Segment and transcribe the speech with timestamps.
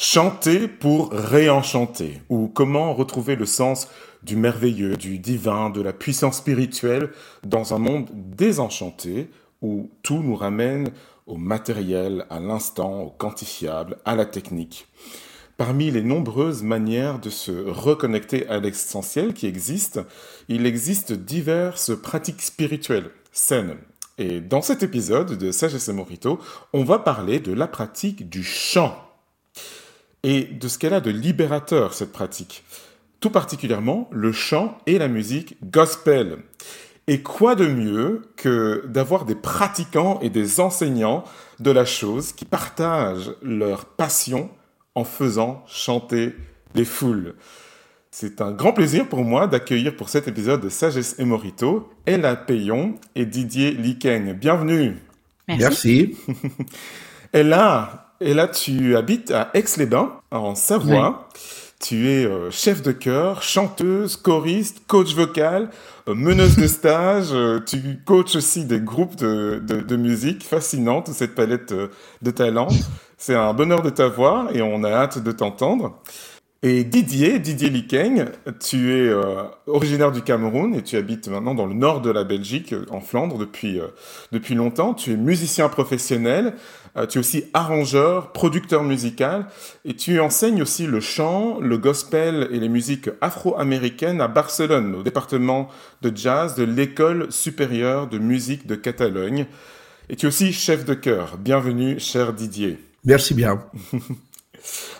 [0.00, 3.88] Chanter pour réenchanter, ou comment retrouver le sens
[4.22, 7.10] du merveilleux, du divin, de la puissance spirituelle
[7.42, 9.28] dans un monde désenchanté
[9.60, 10.92] où tout nous ramène
[11.26, 14.86] au matériel, à l'instant, au quantifiable, à la technique.
[15.56, 20.04] Parmi les nombreuses manières de se reconnecter à l'essentiel qui existent,
[20.48, 23.74] il existe diverses pratiques spirituelles saines.
[24.16, 26.38] Et dans cet épisode de Sagesse et Morito,
[26.72, 29.07] on va parler de la pratique du chant
[30.22, 32.64] et de ce qu'elle a de libérateur, cette pratique.
[33.20, 36.38] Tout particulièrement le chant et la musique gospel.
[37.06, 41.24] Et quoi de mieux que d'avoir des pratiquants et des enseignants
[41.58, 44.50] de la chose qui partagent leur passion
[44.94, 46.34] en faisant chanter
[46.74, 47.34] les foules.
[48.10, 52.36] C'est un grand plaisir pour moi d'accueillir pour cet épisode de Sagesse et Morito Ella
[52.36, 54.32] Payon et Didier Liken.
[54.32, 54.96] Bienvenue.
[55.46, 56.16] Merci.
[57.32, 61.28] Ella, et là, tu habites à Aix-les-Bains, en Savoie.
[61.80, 65.70] Tu es euh, chef de chœur, chanteuse, choriste, coach vocal,
[66.08, 67.28] euh, meneuse de stage.
[67.30, 70.42] Euh, tu coaches aussi des groupes de, de, de musique.
[70.42, 72.68] Fascinant, toute cette palette de talents.
[73.16, 76.00] C'est un bonheur de t'avoir et on a hâte de t'entendre.
[76.64, 81.66] Et Didier, Didier Likeng, tu es euh, originaire du Cameroun et tu habites maintenant dans
[81.66, 83.86] le nord de la Belgique, en Flandre, depuis, euh,
[84.32, 84.92] depuis longtemps.
[84.92, 86.54] Tu es musicien professionnel,
[86.96, 89.46] euh, tu es aussi arrangeur, producteur musical
[89.84, 95.04] et tu enseignes aussi le chant, le gospel et les musiques afro-américaines à Barcelone, au
[95.04, 95.68] département
[96.02, 99.46] de jazz de l'École supérieure de musique de Catalogne.
[100.08, 101.38] Et tu es aussi chef de chœur.
[101.38, 102.78] Bienvenue, cher Didier.
[103.04, 103.62] Merci bien.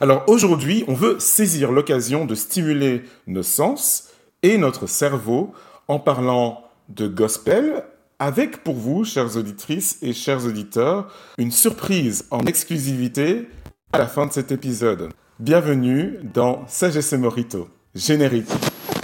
[0.00, 4.08] Alors aujourd'hui, on veut saisir l'occasion de stimuler nos sens
[4.42, 5.52] et notre cerveau
[5.88, 7.84] en parlant de gospel
[8.18, 13.48] avec pour vous, chères auditrices et chers auditeurs, une surprise en exclusivité
[13.92, 15.10] à la fin de cet épisode.
[15.38, 17.68] Bienvenue dans Sagesse et Morito.
[17.94, 18.50] Générique.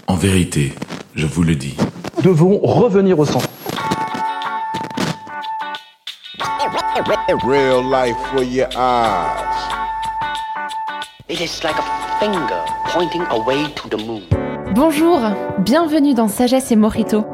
[0.08, 0.72] En vérité,
[1.14, 1.76] je vous le dis.
[2.16, 3.48] Nous devons revenir au centre.
[7.44, 9.63] Real life for your eyes.
[14.74, 15.20] Bonjour,
[15.60, 17.24] bienvenue dans Sagesse et Morito,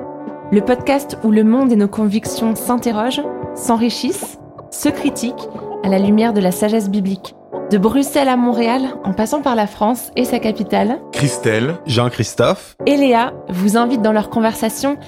[0.52, 3.24] le podcast où le monde et nos convictions s'interrogent,
[3.56, 4.38] s'enrichissent,
[4.70, 5.48] se critiquent
[5.82, 7.34] à la lumière de la sagesse biblique.
[7.72, 12.96] De Bruxelles à Montréal, en passant par la France et sa capitale, Christelle, Jean-Christophe et
[12.96, 14.98] Léa vous invitent dans leur conversation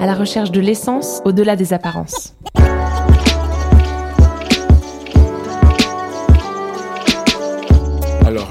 [0.00, 2.34] à la recherche de l'essence au-delà des apparences.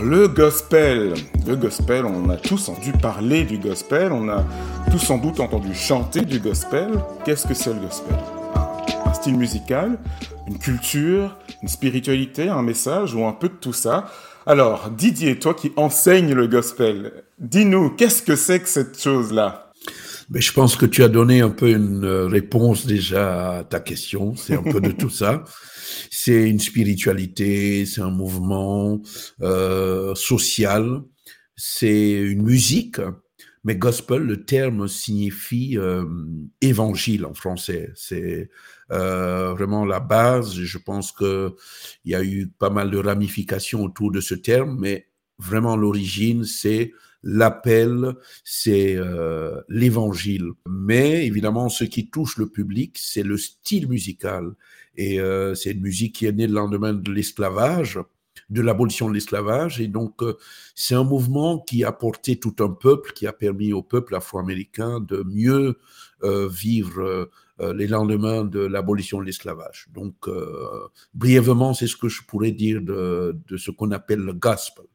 [0.03, 1.13] Le gospel,
[1.45, 4.43] le gospel, on a tous entendu parler du gospel, on a
[4.89, 6.89] tous sans doute entendu chanter du gospel.
[7.23, 8.17] Qu'est-ce que c'est le gospel?
[9.05, 9.99] Un, style musical,
[10.47, 14.09] une culture, une spiritualité, un message ou un peu de tout ça.
[14.47, 19.70] Alors Didier, toi qui enseignes le gospel, dis-nous, qu'est-ce que c'est que cette chose-là?
[20.31, 24.35] Mais je pense que tu as donné un peu une réponse déjà à ta question.
[24.35, 25.43] C'est un peu de tout ça
[26.09, 29.01] c'est une spiritualité, c'est un mouvement
[29.41, 31.01] euh, social,
[31.55, 32.99] c'est une musique.
[33.63, 36.03] Mais gospel, le terme signifie euh,
[36.61, 37.91] évangile en français.
[37.93, 38.49] C'est
[38.91, 40.55] euh, vraiment la base.
[40.55, 41.55] Je pense que
[42.03, 46.43] il y a eu pas mal de ramifications autour de ce terme, mais vraiment l'origine,
[46.43, 46.91] c'est
[47.23, 50.49] l'appel, c'est euh, l'évangile.
[50.67, 54.53] Mais évidemment, ce qui touche le public, c'est le style musical.
[54.97, 57.99] Et euh, c'est une musique qui est née le lendemain de l'esclavage,
[58.49, 59.79] de l'abolition de l'esclavage.
[59.79, 60.37] Et donc, euh,
[60.75, 64.99] c'est un mouvement qui a porté tout un peuple, qui a permis au peuple afro-américain
[64.99, 65.77] de mieux
[66.23, 67.29] euh, vivre
[67.75, 69.85] les lendemains de l'abolition de l'esclavage.
[69.93, 70.27] Donc,
[71.13, 74.85] brièvement, c'est ce que je pourrais dire de, de ce qu'on appelle le gospel.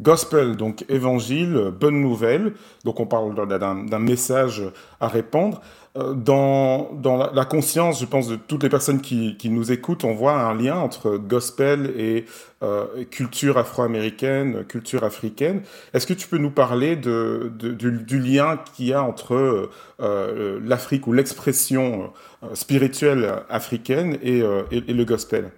[0.00, 2.54] Gospel, donc évangile, bonne nouvelle.
[2.84, 4.62] Donc on parle d'un message
[5.00, 5.60] à répandre.
[5.96, 10.02] Euh, dans, dans la, conscience, je pense, de toutes les personnes qui, qui, nous écoutent,
[10.02, 12.24] on voit un lien entre gospel et
[12.64, 15.62] euh, culture afro-américaine, culture africaine.
[15.92, 19.70] Est-ce que tu peux nous parler de, du, lien qu'il y a entre
[20.00, 22.12] euh, l'Afrique ou l'expression
[22.54, 24.40] spirituelle africaine et,
[24.72, 25.52] et le gospel?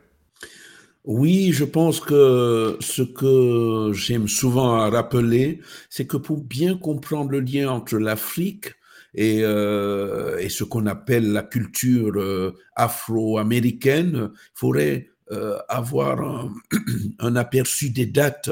[1.07, 7.41] Oui, je pense que ce que j'aime souvent rappeler, c'est que pour bien comprendre le
[7.41, 8.75] lien entre l'Afrique
[9.15, 16.21] et, euh, ce qu'on appelle la culture euh, afro-américaine, il faudrait euh, avoir
[17.21, 18.51] un, aperçu des dates.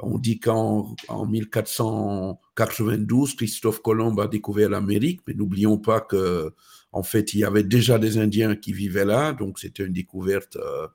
[0.00, 6.52] On dit qu'en en 1492, Christophe Colomb a découvert l'Amérique, mais n'oublions pas que
[6.92, 10.56] en fait, il y avait déjà des Indiens qui vivaient là, donc c'était une découverte
[10.56, 10.86] euh,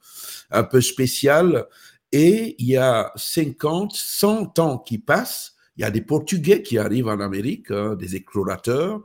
[0.52, 1.66] un peu spéciale.
[2.12, 5.56] Et il y a 50, 100 ans qui passent.
[5.76, 9.02] Il y a des Portugais qui arrivent en Amérique, hein, des explorateurs.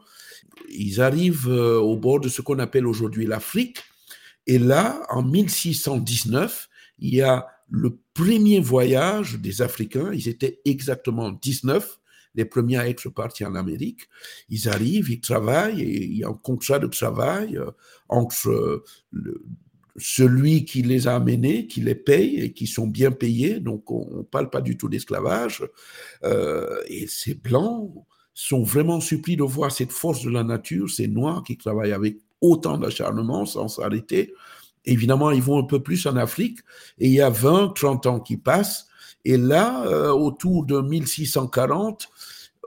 [0.71, 3.79] Ils arrivent euh, au bord de ce qu'on appelle aujourd'hui l'Afrique.
[4.47, 6.69] Et là, en 1619,
[6.99, 10.13] il y a le premier voyage des Africains.
[10.13, 11.99] Ils étaient exactement 19
[12.35, 14.09] les premiers à être partis en Amérique.
[14.49, 17.71] Ils arrivent, ils travaillent, et il y a un contrat de travail euh,
[18.09, 18.85] entre euh,
[19.97, 23.61] celui qui les a amenés, qui les paye et qui sont bien payés.
[23.61, 25.65] Donc, on ne parle pas du tout d'esclavage.
[26.25, 27.93] Euh, et ces Blancs
[28.35, 32.19] sont vraiment surpris de voir cette force de la nature, ces Noirs qui travaillent avec
[32.41, 34.33] autant d'acharnement sans s'arrêter.
[34.85, 36.59] Évidemment, ils vont un peu plus en Afrique
[36.99, 38.89] et il y a 20, 30 ans qui passent.
[39.25, 42.09] Et là, autour de 1640,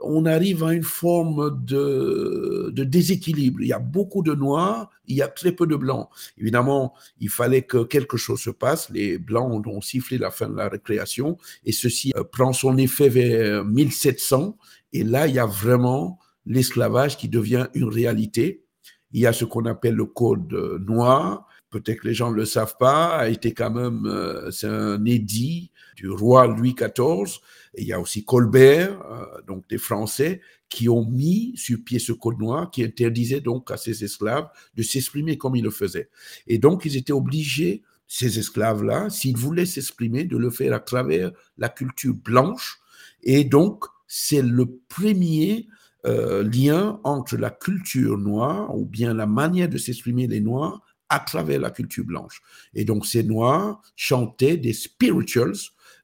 [0.02, 3.60] on arrive à une forme de, déséquilibre.
[3.62, 6.08] Il y a beaucoup de noirs, il y a très peu de blancs.
[6.38, 8.90] Évidemment, il fallait que quelque chose se passe.
[8.90, 13.08] Les blancs ont sifflé la fin de la récréation et ceci euh, prend son effet
[13.08, 14.56] vers 1700.
[14.92, 18.64] Et là, il y a vraiment l'esclavage qui devient une réalité.
[19.12, 20.52] Il y a ce qu'on appelle le code
[20.86, 21.48] noir.
[21.70, 25.04] Peut-être que les gens ne le savent pas, a été quand même, euh, c'est un
[25.04, 27.40] édit du roi Louis XIV
[27.76, 32.12] il y a aussi Colbert, euh, donc des Français, qui ont mis sur pied ce
[32.12, 36.08] code noir qui interdisait donc à ces esclaves de s'exprimer comme ils le faisaient.
[36.46, 41.32] Et donc, ils étaient obligés, ces esclaves-là, s'ils voulaient s'exprimer, de le faire à travers
[41.58, 42.78] la culture blanche.
[43.22, 45.66] Et donc, c'est le premier
[46.06, 51.20] euh, lien entre la culture noire, ou bien la manière de s'exprimer des Noirs, à
[51.20, 52.42] travers la culture blanche.
[52.74, 55.54] Et donc, ces Noirs chantaient des spirituals,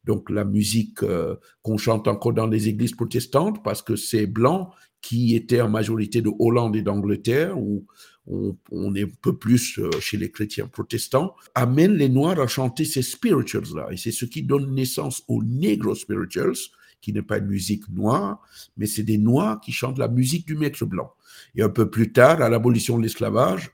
[0.05, 4.69] donc la musique euh, qu'on chante encore dans les églises protestantes, parce que c'est blancs
[5.01, 7.87] qui étaient en majorité de Hollande et d'Angleterre, où
[8.27, 12.85] on, est un peu plus euh, chez les chrétiens protestants, amène les Noirs à chanter
[12.85, 13.89] ces spirituals-là.
[13.91, 16.55] Et c'est ce qui donne naissance aux Negro spirituals,
[17.01, 18.41] qui n'est pas une musique noire,
[18.77, 21.13] mais c'est des Noirs qui chantent la musique du maître blanc.
[21.57, 23.73] Et un peu plus tard, à l'abolition de l'esclavage,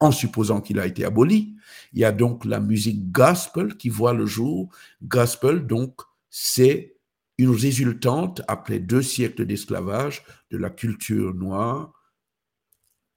[0.00, 1.54] en supposant qu'il a été aboli.
[1.92, 4.70] Il y a donc la musique gospel qui voit le jour.
[5.02, 6.00] Gospel, donc,
[6.30, 6.96] c'est
[7.38, 11.92] une résultante, après deux siècles d'esclavage, de la culture noire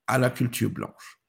[0.07, 1.19] à la culture blanche.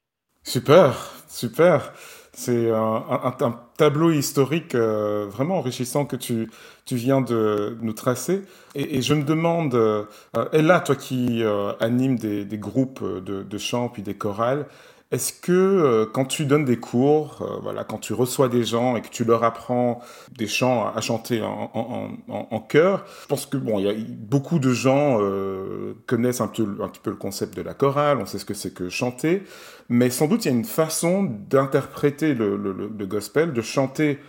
[0.43, 1.93] Super, super.
[2.33, 6.49] C'est un, tableau historique euh, vraiment enrichissant que tu,
[6.85, 8.43] tu viens de nous tracer.
[8.73, 10.05] Et, je me demande, euh,
[10.53, 14.65] Ella, toi qui euh, anime des, groupes de, de chant puis des chorales,
[15.11, 18.95] est-ce que euh, quand tu donnes des cours, euh, voilà, quand tu reçois des gens
[18.95, 20.01] et que tu leur apprends
[20.35, 25.19] des chants à, chanter en, chœur, je pense que bon, y a beaucoup de gens
[25.21, 26.63] euh, connaissent un, petit
[27.03, 29.43] peu le concept de la chorale, on sait ce que c'est que chanter,
[29.89, 32.57] mais sans doute il y a une façon d'interpréter le,
[33.05, 34.19] gospel, de chanter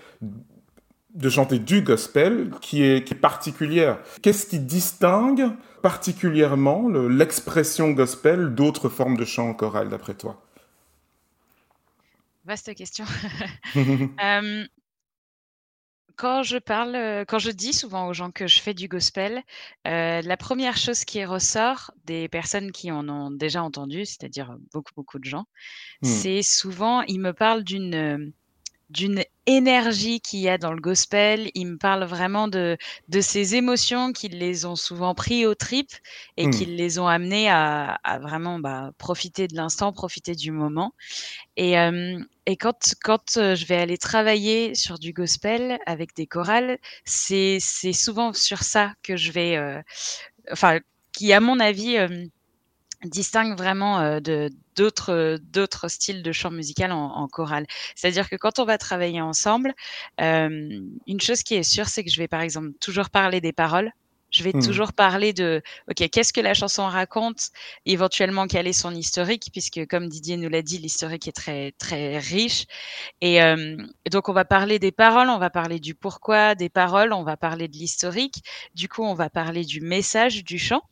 [1.14, 3.98] de chanter du gospel qui est, particulière.
[4.20, 5.48] Qu'est-ce qui distingue
[5.80, 10.45] particulièrement l'expression gospel d'autres formes de chant choral d'après toi?
[12.46, 13.04] Vaste question.
[16.16, 19.42] quand je parle, quand je dis souvent aux gens que je fais du gospel,
[19.84, 25.18] la première chose qui ressort des personnes qui en ont déjà entendu, c'est-à-dire beaucoup, beaucoup
[25.18, 25.44] de gens,
[26.02, 26.06] mmh.
[26.06, 28.32] c'est souvent, ils me parlent d'une
[28.88, 31.50] d'une énergie qu'il y a dans le gospel.
[31.54, 32.76] Il me parle vraiment de,
[33.08, 35.94] de ces émotions qui les ont souvent pris aux tripes
[36.36, 36.50] et mmh.
[36.50, 40.94] qui les ont amenés à, à vraiment bah, profiter de l'instant, profiter du moment.
[41.56, 46.26] Et, euh, et quand, quand euh, je vais aller travailler sur du gospel avec des
[46.26, 49.80] chorales, c'est souvent sur ça que je vais, euh,
[50.52, 50.78] enfin,
[51.12, 51.98] qui à mon avis
[53.04, 57.66] distingue vraiment euh, de d'autres d'autres styles de chant musical en, chorale.
[57.94, 59.74] C'est-à-dire que quand on va travailler ensemble,
[60.20, 63.52] euh, une chose qui est sûre, c'est que je vais par exemple toujours parler des
[63.52, 63.90] paroles.
[64.36, 64.62] Je vais mmh.
[64.62, 67.48] toujours parler de, ok, qu'est-ce que la chanson raconte,
[67.86, 72.18] éventuellement quel est son historique, puisque comme Didier nous l'a dit, l'historique est très très
[72.18, 72.66] riche.
[73.22, 73.76] Et, euh,
[74.10, 77.38] donc on va parler des paroles, on va parler du pourquoi des paroles, on va
[77.38, 78.42] parler de l'historique.
[78.74, 80.82] Du coup, on va parler du message du chant.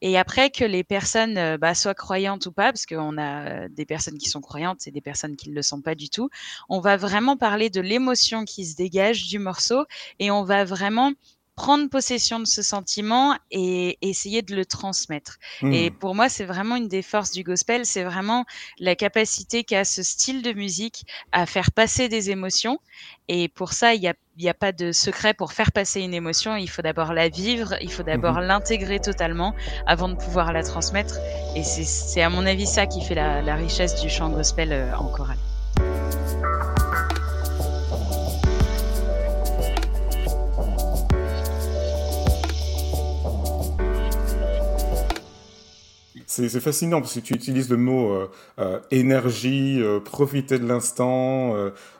[0.00, 3.68] Et après que les personnes euh, bah, soient croyantes ou pas, parce qu'on a euh,
[3.70, 6.28] des personnes qui sont croyantes et des personnes qui ne le sont pas du tout,
[6.68, 9.84] on va vraiment parler de l'émotion qui se dégage du morceau
[10.18, 11.12] et on va vraiment
[11.60, 15.36] prendre possession de ce sentiment et essayer de le transmettre.
[15.62, 15.94] Et mmh.
[15.96, 18.46] pour moi, c'est vraiment une des forces du gospel, c'est vraiment
[18.78, 22.80] la capacité qu'a ce style de musique à faire passer des émotions.
[23.28, 26.14] Et pour ça, il n'y a, y a pas de secret pour faire passer une
[26.14, 26.56] émotion.
[26.56, 29.54] Il faut d'abord la vivre, il faut d'abord mmh l'intégrer totalement
[29.86, 31.16] avant de pouvoir la transmettre.
[31.56, 34.96] Et c'est à mon avis ça qui fait la, la richesse du chant gospel euh,
[34.96, 35.36] en chorale.
[46.30, 48.16] C'est fascinant parce que tu utilises le mot
[48.90, 51.54] énergie, profiter de l'instant,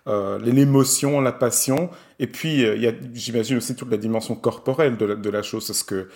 [0.06, 1.90] l'émotion, la passion.
[2.20, 5.42] Et puis, il y a, j'imagine aussi toute la dimension corporelle de la, de la
[5.42, 6.08] chose, parce que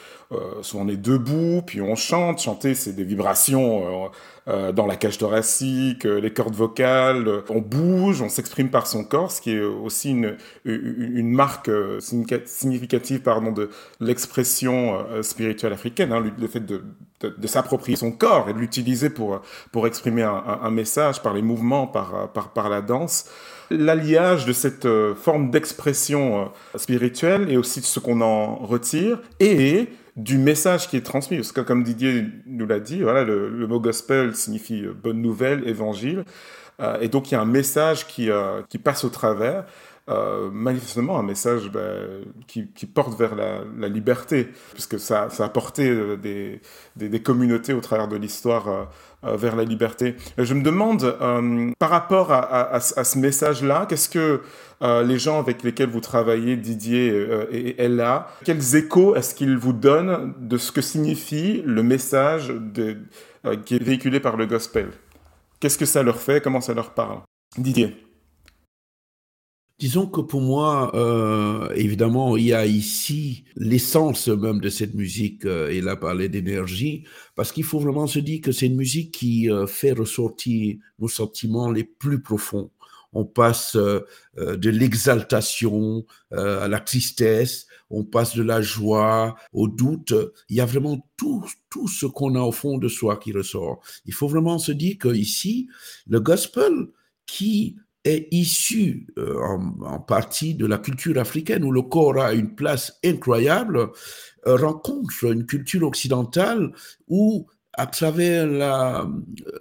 [0.62, 2.40] souvent on est debout, puis on chante.
[2.40, 4.10] Chanter, c'est des vibrations
[4.46, 8.86] euh, dans la cage thoracique, euh, les cordes vocales, euh, on bouge, on s'exprime par
[8.86, 13.70] son corps, ce qui est aussi une, marque significative pardon, de
[14.00, 16.82] l'expression spirituelle africaine, hein, le fait de,
[17.46, 19.40] s'approprier son corps et de l'utiliser pour,
[19.86, 23.30] exprimer un, message par les mouvements, par la danse.
[23.70, 30.38] L'alliage de cette forme d'expression spirituelle et aussi de ce qu'on en retire et du
[30.38, 31.36] message qui est transmis.
[31.36, 35.66] Parce que comme Didier nous l'a dit, voilà, le, mot gospel signifie euh, bonne nouvelle,
[35.68, 36.24] évangile.
[36.80, 39.64] Euh, et donc il y a un message qui, euh, passe au travers.
[40.10, 41.80] Euh, manifestement un message bah,
[42.46, 48.68] qui, porte vers la, liberté, puisque ça, a porté des, communautés au travers de l'histoire
[48.68, 48.84] euh,
[49.32, 50.16] vers la liberté.
[50.38, 54.40] Je me demande, euh, par rapport à, ce message-là, qu'est-ce que
[54.82, 59.72] euh, les gens avec lesquels vous travaillez, Didier et Ella, quels échos est-ce qu'ils vous
[59.72, 62.52] donnent de ce que signifie le message
[63.64, 64.88] qui est véhiculé par le gospel?
[65.60, 66.42] Qu'est-ce que ça leur fait?
[66.42, 67.20] Comment ça leur parle?
[67.56, 68.03] Didier
[69.80, 75.44] Disons que pour moi, euh, évidemment, il y a ici l'essence même de cette musique.
[75.46, 77.04] Euh, il a parlé d'énergie,
[77.34, 81.08] parce qu'il faut vraiment se dire que c'est une musique qui euh, fait ressortir nos
[81.08, 82.70] sentiments les plus profonds.
[83.12, 84.00] On passe euh,
[84.36, 90.14] de l'exaltation à la tristesse, on passe de la joie au doute.
[90.48, 93.80] Il y a vraiment tout, tout ce qu'on a au fond de soi qui ressort.
[94.06, 95.68] Il faut vraiment se dire que ici,
[96.08, 96.88] le gospel
[97.26, 102.54] qui est issu euh, en, partie de la culture africaine où le corps a une
[102.54, 103.90] place incroyable,
[104.46, 106.72] euh, rencontre une culture occidentale
[107.08, 107.46] où
[107.76, 109.08] à travers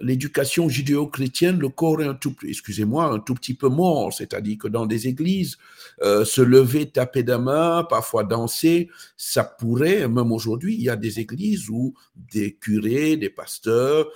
[0.00, 4.12] l'éducation judéo-chrétienne, le corps est un tout, excusez-moi, un tout petit peu mort.
[4.12, 5.56] C'est-à-dire que dans des églises,
[6.00, 10.94] euh, se lever, taper des mains, parfois danser, ça pourrait, même aujourd'hui, il y a
[10.94, 14.06] des églises où des curés, des pasteurs,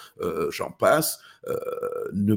[0.51, 1.57] j'en passe, euh,
[2.13, 2.35] ne,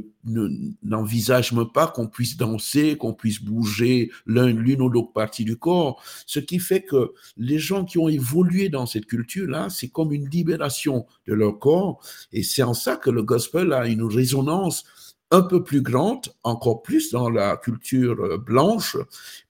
[0.83, 6.01] n'envisage même pas qu'on puisse danser, qu'on puisse bouger l'une ou l'autre partie du corps.
[6.25, 10.29] Ce qui fait que les gens qui ont évolué dans cette culture-là, c'est comme une
[10.29, 12.01] libération de leur corps.
[12.31, 14.85] Et c'est en ça que le gospel a une résonance
[15.31, 18.97] un peu plus grande, encore plus dans la culture euh, blanche,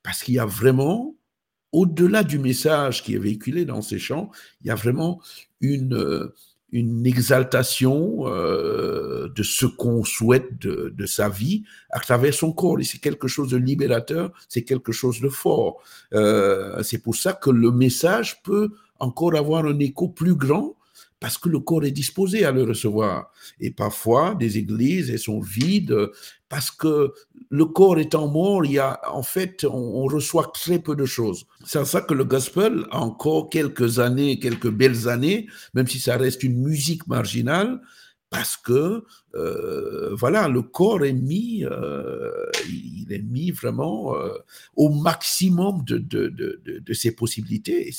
[0.03, 1.15] parce qu'il y a vraiment,
[1.71, 4.31] au-delà du message qui est véhiculé dans ces chants,
[4.61, 5.21] il y a vraiment
[5.59, 6.35] une, euh,
[6.71, 12.79] une exaltation euh, de ce qu'on souhaite de, de, sa vie à travers son corps.
[12.79, 15.81] Et c'est quelque chose de libérateur, c'est quelque chose de fort.
[16.13, 20.75] Euh, c'est pour ça que le message peut encore avoir un écho plus grand
[21.21, 23.31] parce que le corps est disposé à le recevoir.
[23.59, 25.95] Et parfois, des églises, elles sont vides
[26.49, 27.13] parce que
[27.49, 31.45] le corps étant mort, il y a, en fait, on, reçoit très peu de choses.
[31.63, 35.99] C'est en ça que le gospel a encore quelques années, quelques belles années, même si
[35.99, 37.79] ça reste une musique marginale,
[38.31, 39.03] parce que
[39.35, 42.31] euh, voilà, le corps est mis, euh,
[42.67, 44.29] il est mis vraiment euh,
[44.75, 47.91] au maximum de, de, de, de, ses possibilités.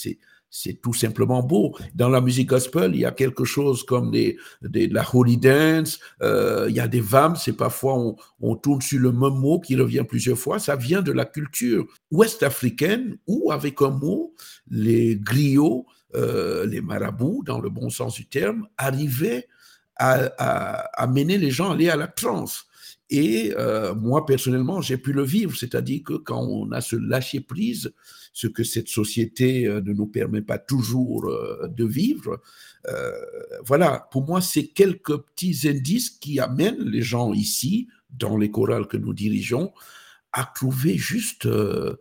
[0.54, 1.74] C'est tout simplement beau.
[1.94, 5.98] Dans la musique gospel, il y a quelque chose comme des, des la holy dance,
[6.22, 9.76] euh, il y a des vams, c'est parfois on, tourne sur le même mot qui
[9.76, 10.58] revient plusieurs fois.
[10.58, 14.34] Ça vient de la culture ouest-africaine où, avec un mot,
[14.70, 19.48] les griots, euh, les marabouts, dans le bon sens du terme, arrivaient
[19.96, 22.66] à mener les gens à aller à la transe.
[23.12, 27.92] Et euh, moi, personnellement, j'ai pu le vivre, c'est-à-dire que quand on a ce lâcher-prise,
[28.32, 32.40] ce que cette société euh, ne nous permet pas toujours euh, de vivre,
[32.88, 33.12] euh,
[33.64, 38.88] voilà, pour moi, c'est quelques petits indices qui amènent les gens ici, dans les chorales
[38.88, 39.72] que nous dirigeons,
[40.32, 41.96] à trouver juste euh,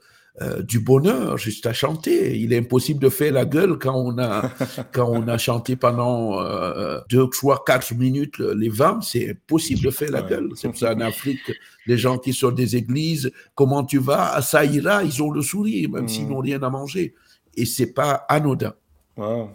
[0.61, 2.37] du bonheur juste à chanter.
[2.37, 4.49] Il est impossible de faire la gueule quand on a,
[4.93, 9.01] quand on a chanté pendant euh, deux, trois, quatre minutes les vams.
[9.01, 10.49] C'est impossible de faire la gueule.
[10.55, 11.51] C'est pour ça en Afrique,
[11.85, 14.31] les gens qui sont des églises, comment tu vas?
[14.33, 16.29] Ah, Ça ira, ils ont le sourire, même s'ils mm.
[16.29, 17.13] n'ont rien à manger.
[17.55, 18.73] Et c'est pas anodin.
[19.17, 19.49] Wow.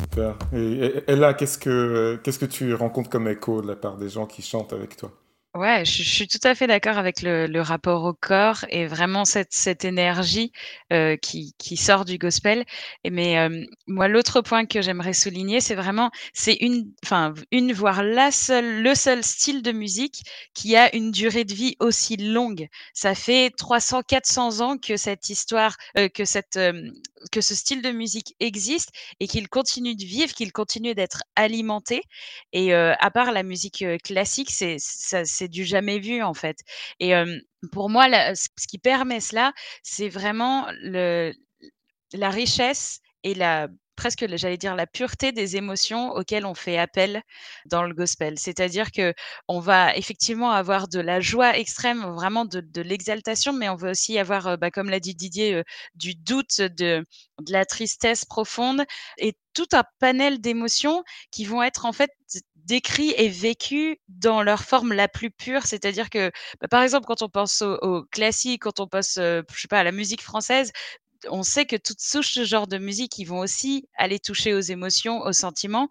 [0.00, 0.36] Super.
[0.52, 4.08] Et, et là, qu'est-ce que, qu'est-ce que tu rencontres comme écho de la part des
[4.08, 5.12] gens qui chantent avec toi?
[5.56, 9.52] Ouais, je, suis tout à fait d'accord avec le, rapport au corps et vraiment cette,
[9.52, 10.50] cette énergie
[10.92, 12.64] euh, qui, qui sort du gospel.
[13.04, 17.72] Et mais euh, moi, l'autre point que j'aimerais souligner, c'est vraiment, c'est une, enfin, une
[17.72, 22.16] voire la seule, le seul style de musique qui a une durée de vie aussi
[22.16, 22.66] longue.
[22.92, 26.58] Ça fait 300, 400 ans que cette histoire, euh, que cette,
[27.30, 32.02] que ce style de musique existe et qu'il continue de vivre, qu'il continue d'être alimenté.
[32.52, 36.58] Et à part la musique classique, c'est ça, c'est du jamais vu en fait.
[37.00, 37.12] Et
[37.72, 44.74] pour moi, ce qui permet cela, c'est vraiment la richesse et la presque j'allais dire
[44.74, 47.22] la pureté des émotions auxquelles on fait appel
[47.66, 48.38] dans le gospel.
[48.38, 49.14] C'est-à-dire que
[49.48, 54.18] on va effectivement avoir de la joie extrême, vraiment de l'exaltation, mais on va aussi
[54.18, 55.62] avoir, bah, comme l'a dit Didier,
[55.94, 57.04] du doute, de
[57.48, 58.84] la tristesse profonde
[59.18, 62.10] et tout un panel d'émotions qui vont être en fait
[62.64, 65.66] décrits et vécus dans leur forme la plus pure.
[65.66, 66.30] C'est-à-dire que,
[66.60, 69.80] bah, par exemple, quand on pense au classique, quand on pense, heu, je sais pas,
[69.80, 70.72] à la musique française,
[71.30, 74.60] on sait que toutes souches ce genre de musique, ils vont aussi aller toucher aux
[74.60, 75.88] émotions, aux sentiments,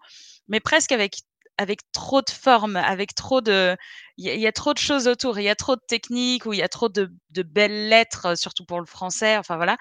[0.48, 1.16] mais presque avec
[1.58, 3.76] avec trop de formes, avec trop de
[4.16, 6.52] il y y a trop de choses autour, il y a trop de techniques ou
[6.52, 9.76] il y a trop de de belles lettres, surtout pour le français, enfin voilà.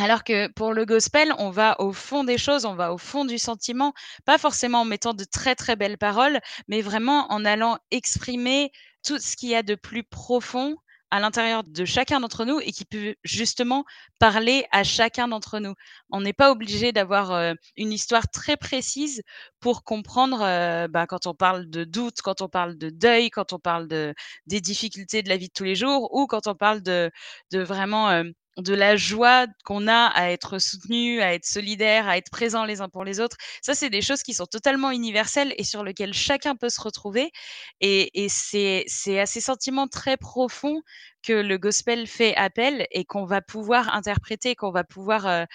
[0.00, 3.24] Alors que pour le gospel, on va au fond des choses, on va au fond
[3.26, 3.92] du sentiment,
[4.24, 8.72] pas forcément en mettant de très, très belles paroles, mais vraiment en allant exprimer
[9.04, 10.76] tout ce qu'il y a de plus profond
[11.12, 13.84] à l'intérieur de chacun d'entre nous et qui peut justement
[14.20, 15.74] parler à chacun d'entre nous.
[16.10, 19.22] On n'est pas obligé d'avoir, heu, une histoire très précise
[19.58, 23.52] pour comprendre, heu, bah, quand on parle de doute, quand on parle de deuil, quand
[23.52, 24.14] on parle de
[24.46, 27.10] des difficultés de la vie de tous les jours ou quand on parle de
[27.50, 32.16] de vraiment, hem, de la joie qu'on a à être soutenu, à être solidaire, à
[32.18, 33.36] être présent les uns pour les autres.
[33.62, 37.30] Ça, c'est des choses qui sont totalement universelles et sur lesquelles chacun peut se retrouver
[37.80, 38.84] et et c'est
[39.20, 40.82] à ces sentiments très profonds
[41.22, 45.46] que le gospel fait appel et qu'on va pouvoir interpréter, qu'on va pouvoir, heu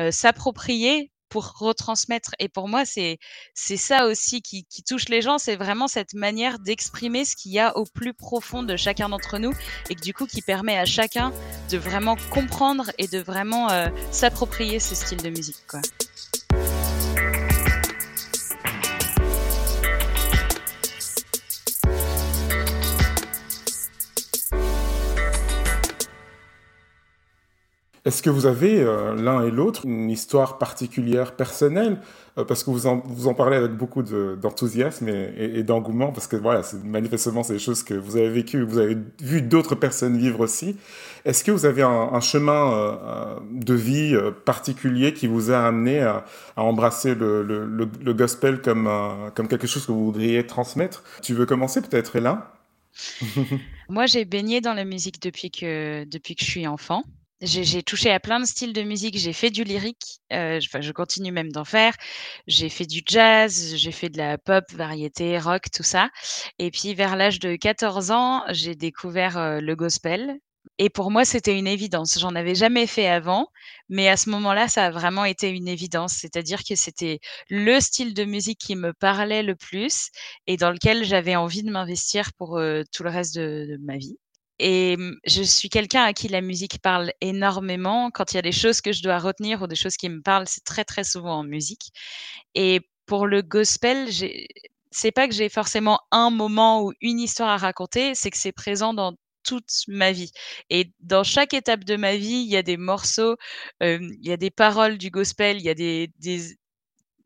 [0.00, 3.18] heu, s'approprier pour retransmettre et pour moi, c'est
[3.54, 7.52] c'est ça aussi qui qui touche les gens, c'est vraiment cette manière d'exprimer ce qu'il
[7.52, 9.52] y a au plus profond de chacun d'entre nous
[9.88, 11.32] et du coup qui permet à chacun
[11.70, 15.80] de vraiment comprendre et de vraiment, heu, s'approprier ce style de musique, quoi.
[28.06, 32.00] Est-ce que vous avez euh, l'un et l'autre une histoire particulière personnelle?
[32.38, 35.62] Euh, Parce que vous en, vous en parlez avec beaucoup de- d'enthousiasme et, et- et
[35.64, 39.42] d'engouement, parce que voilà, manifestement, c'est des choses que vous avez vécues, vous avez vu
[39.42, 40.76] d'autres personnes vivre aussi.
[41.26, 46.00] Est-ce que vous avez un, un chemin euh, de vie particulier qui vous a amené
[46.00, 46.24] à,
[46.56, 48.88] à embrasser le, le- le- le gospel comme,
[49.34, 51.02] comme quelque chose que vous voudriez transmettre?
[51.22, 52.54] Tu veux commencer peut-être, là
[53.88, 57.02] Moi, j'ai baigné dans la musique depuis que depuis que je suis enfant.
[57.42, 59.16] J'ai touché à plein de styles de musique.
[59.18, 61.94] J'ai fait du lyrique, heu, enfin, je continue même d'en faire.
[62.46, 66.10] J'ai fait du jazz, j'ai fait de la pop, variété, rock, tout ça
[66.58, 70.36] et puis vers l'âge de 14 ans, j'ai découvert, heu, le gospel
[70.78, 72.18] et pour moi, c'était une évidence.
[72.20, 73.48] J'en avais jamais fait avant,
[73.88, 76.12] mais à ce moment-là, ça a vraiment été une évidence.
[76.14, 80.10] C'est-à-dire que c'était le style de musique qui me parlait le plus
[80.46, 84.18] et dans lequel j'avais envie de m'investir pour, heu, tout le reste de ma vie
[84.60, 88.10] et mmh, je suis quelqu'un à qui la musique parle énormément.
[88.12, 90.22] Quand il y a des choses que je dois retenir ou des choses qui me
[90.22, 91.90] parlent, c'est très, très souvent en musique
[92.54, 94.08] et pour le gospel,
[94.90, 98.52] c'est pas que j'ai forcément un moment ou une histoire à raconter, c'est que c'est
[98.52, 100.30] présent dans toute ma vie
[100.68, 103.36] et dans chaque étape de ma vie, il y a des morceaux,
[103.80, 106.10] hem, il y a des paroles du gospel, il y a des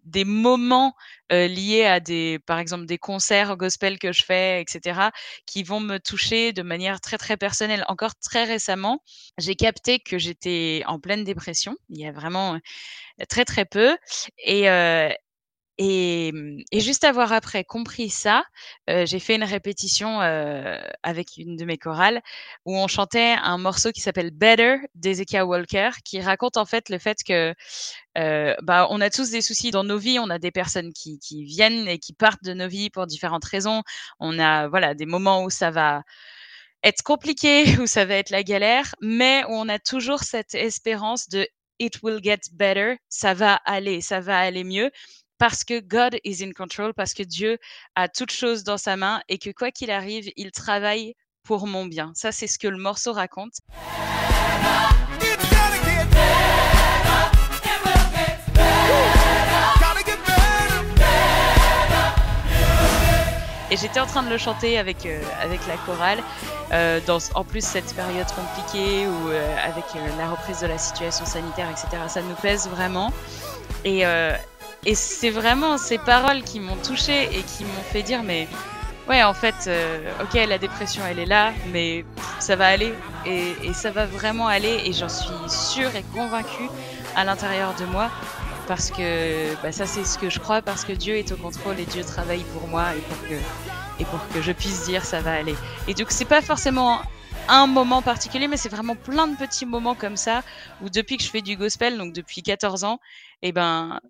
[0.04, 0.94] des moments,
[1.32, 5.12] heu, liés à des par exemple, des concerts gospel que je fais et cetera,
[5.46, 7.84] qui vont me toucher de manière très, très personnelle.
[7.88, 9.02] Encore très récemment,
[9.38, 12.58] j'ai capté que j'étais en pleine dépression, il y a vraiment,
[13.28, 13.96] très, très peu
[14.44, 15.10] et heu
[15.78, 18.44] et mmh et juste avoir après compris ça,
[18.88, 20.20] j'ai fait une répétition,
[21.02, 22.20] avec une de mes chorales
[22.64, 26.98] où on chantait un morceau qui s'appelle «Better» d'Hezekiah Walker, qui raconte en fait le
[26.98, 27.54] fait que,
[28.62, 30.18] bah, on a tous des soucis dans nos vies.
[30.18, 33.44] On a des personnes qui qui viennent et qui partent de nos vies pour différentes
[33.44, 33.82] raisons.
[34.20, 36.02] On a, voilà, des moments où ça va
[36.82, 41.28] être compliqué, où ça va être la galère, mais où on a toujours cette espérance
[41.28, 41.48] de
[41.80, 44.90] «It will get better», ça va aller, ça va aller mieux
[45.46, 47.58] parce que God is in control, parce que Dieu
[47.96, 51.84] a toutes choses dans sa main et que quoi qu'il arrive, il travaille pour mon
[51.84, 52.12] bien.
[52.14, 53.52] Ça, c'est ce que le morceau raconte.
[63.70, 66.22] Et j'étais en train de le chanter avec, euh, avec la chorale.
[66.72, 67.00] Euh,
[67.34, 69.84] en plus, cette période compliquée où, euh, avec
[70.16, 73.12] la reprise de la situation sanitaire, etc., ça nous pèse vraiment.
[73.84, 74.04] Et,
[74.86, 78.48] et c'est vraiment ces paroles qui m'ont touchée et qui m'ont fait dire, mais
[79.08, 79.70] ouais, en fait,
[80.22, 82.04] ok, la dépression, elle est là, mais
[82.38, 82.92] ça va aller.
[83.26, 84.82] Et, et ça va vraiment aller.
[84.84, 86.68] Et j'en suis sûre et convaincue
[87.16, 88.10] à l'intérieur de moi
[88.66, 91.78] parce que bah, ça c'est ce que je crois parce que Dieu est au contrôle
[91.78, 93.34] et Dieu travaille pour moi et pour que
[94.00, 95.54] et pour que je puisse dire ça va aller.
[95.86, 97.00] Et donc c'est pas forcément
[97.48, 100.42] un moment particulier, mais c'est vraiment plein de petits moments comme ça
[100.82, 103.00] où depuis que je fais du gospel, donc depuis 14 ans,
[103.42, 104.00] et eh ben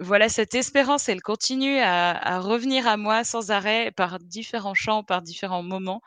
[0.00, 5.22] voilà cette espérance, elle continue à, revenir à moi sans arrêt par différents chants, par
[5.22, 6.00] différents moments,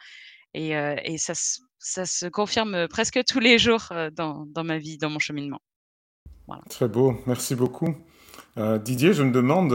[0.53, 5.10] et, euh, ça, se confirme presque tous les jours euh, dans, dans ma vie, dans
[5.10, 5.62] mon cheminement.
[6.69, 7.95] Très beau, merci beaucoup.
[8.58, 9.71] Euh, Didier, je me demande,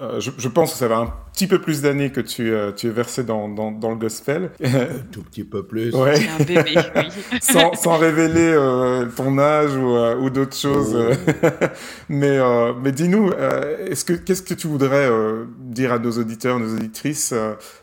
[0.00, 2.86] euh, euh, je, pense que ça va un petit peu plus d'années que tu, tu
[2.86, 4.50] es versé dans, dans, dans, le gospel.
[4.62, 5.94] Un tout petit peu plus.
[5.94, 6.14] Ouais.
[6.38, 7.02] Un bébé, oui.
[7.40, 8.54] sans, sans, révéler
[9.16, 10.96] ton âge ou, ou d'autres choses.
[10.96, 11.48] Oh.
[12.08, 12.38] mais
[12.82, 15.08] mais dis-nous, est-ce que, qu'est-ce que tu voudrais
[15.58, 17.34] dire à nos auditeurs, nos auditrices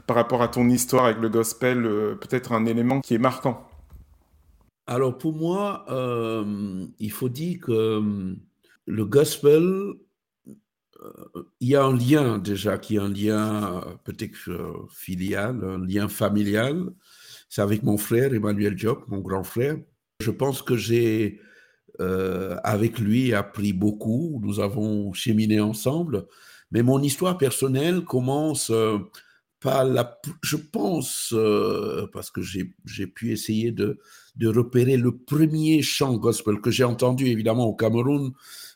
[0.06, 1.84] par rapport à ton histoire avec le gospel,
[2.22, 3.68] peut-être un élément qui est marquant?
[4.86, 8.36] Alors pour moi, euh, il faut dire que euh,
[8.86, 10.03] le gospel, euh,
[11.60, 16.90] il y a un lien déjà, qui est un lien peut-être filial, un lien familial.
[17.50, 19.78] C'est avec mon frère Emmanuel Job, mon grand frère.
[20.20, 21.40] Je pense que j'ai
[22.00, 24.40] avec lui appris beaucoup.
[24.44, 26.26] Nous avons cheminé ensemble.
[26.72, 28.72] Mais mon histoire personnelle commence
[29.60, 31.36] par la, je pense,
[32.12, 34.00] parce que j'ai pu essayer de
[34.36, 38.32] de repérer le premier chant gospel que j'ai entendu évidemment au Cameroun.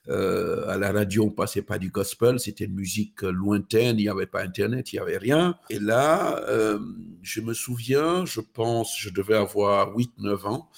[0.09, 4.09] Euh, à la radio, on passait pas du gospel, c'était une musique lointaine, il n'y
[4.09, 5.55] avait pas Internet, il n'y avait rien.
[5.69, 6.79] Et là, euh,
[7.21, 10.69] je me souviens, je pense, je devais avoir 8-9 ans,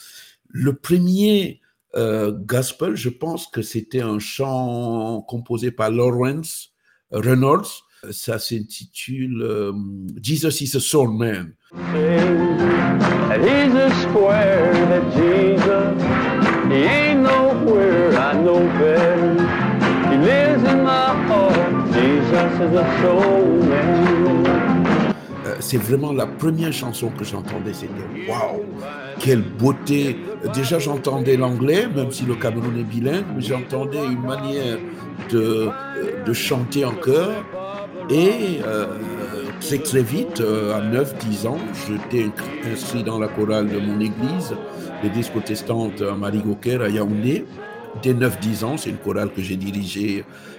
[0.48, 1.62] le premier
[1.96, 6.72] euh, gospel, je pense que c'était un chant composé par Lawrence
[7.12, 7.84] Reynolds.
[8.12, 9.74] Ça s'intitule
[10.22, 11.54] Jesus is a Soul Man.
[14.02, 16.02] Square Jesus,
[16.72, 17.99] he nowhere
[25.60, 27.94] c'est vraiment la première chanson que j'entendais, c'était
[28.28, 28.64] waouh,
[29.20, 30.18] quelle beauté.
[30.54, 34.78] Déjà, j'entendais l'anglais, même si le Cameroun est bilingue, mais j'entendais une manière
[35.30, 37.32] de, euh, de chanter en chœur.
[38.10, 38.88] Et euh,
[39.84, 42.30] très vite, euh, à 9-10 ans, j'étais
[42.72, 44.56] inscrit dans la chorale de mon église,
[45.04, 47.46] l'église protestante à Marigoker à Yaoundé.
[48.02, 50.59] Dès 9-10 ans, c'est une chorale que j'ai dirigée euh,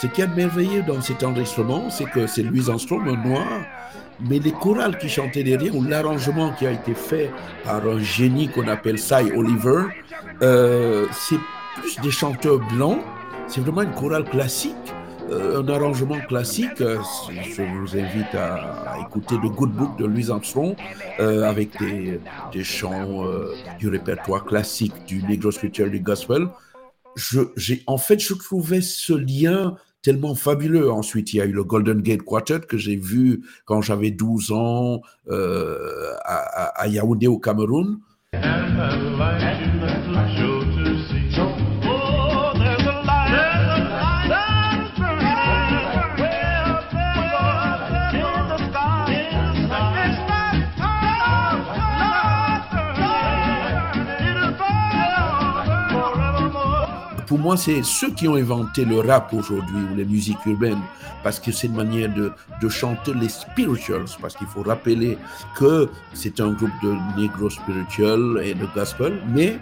[0.00, 3.46] Ce qui est merveilleux dans cet enregistrement, c'est que c'est Louis Armstrong, noir,
[4.20, 7.30] mais les chorales qui chantaient derrière, ou l'arrangement qui a été fait
[7.64, 9.84] par un génie qu'on appelle Cy Oliver,
[10.42, 11.38] euh, c'est
[11.80, 13.00] plus des chanteurs blancs
[13.48, 14.76] c'est vraiment une chorale classique,
[15.30, 16.82] euh, un arrangement classique.
[16.82, 16.98] Euh,
[17.30, 20.76] je vous invite à, écouter The Good Book de Louis Armstrong
[21.18, 22.20] euh, avec des,
[22.62, 23.24] chants
[23.78, 26.48] du répertoire classique du Negro Spiritual du Gospel.
[27.16, 27.40] Je,
[27.86, 30.90] en fait, je trouvais ce lien tellement fabuleux.
[30.90, 34.52] Ensuite, il y a eu le Golden Gate Quartet que j'ai vu quand j'avais 12
[34.52, 37.98] ans à, à, Yaoundé au Cameroun.
[57.38, 60.82] Pour moi, c'est ceux qui ont inventé le rap aujourd'hui ou les musiques urbaines,
[61.22, 65.16] parce que c'est une manière de, de chanter les spirituals, parce qu'il faut rappeler
[65.56, 69.56] que c'est un groupe de negro spiritual et de gospel, mais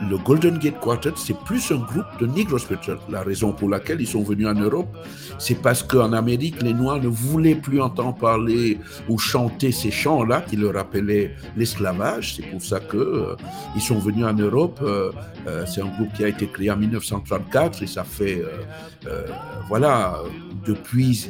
[0.00, 2.98] le Golden Gate Quartet, c'est plus un groupe de Negro spiritual.
[3.10, 4.88] La raison pour laquelle ils sont venus en Europe,
[5.38, 10.42] c'est parce qu'en Amérique, les Noirs ne voulaient plus entendre parler ou chanter ces chants-là
[10.42, 12.36] qui leur rappelaient l'esclavage.
[12.36, 13.36] C'est pour ça qu'ils euh,
[13.80, 14.78] sont venus en Europe.
[14.82, 15.10] Euh,
[15.46, 18.42] euh, c'est un groupe qui a été créé en 1934 et ça fait,
[19.68, 20.18] voilà,
[20.66, 21.28] depuis,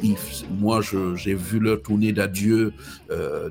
[0.59, 0.81] moi,
[1.15, 2.73] j'ai vu leur tournée d'adieu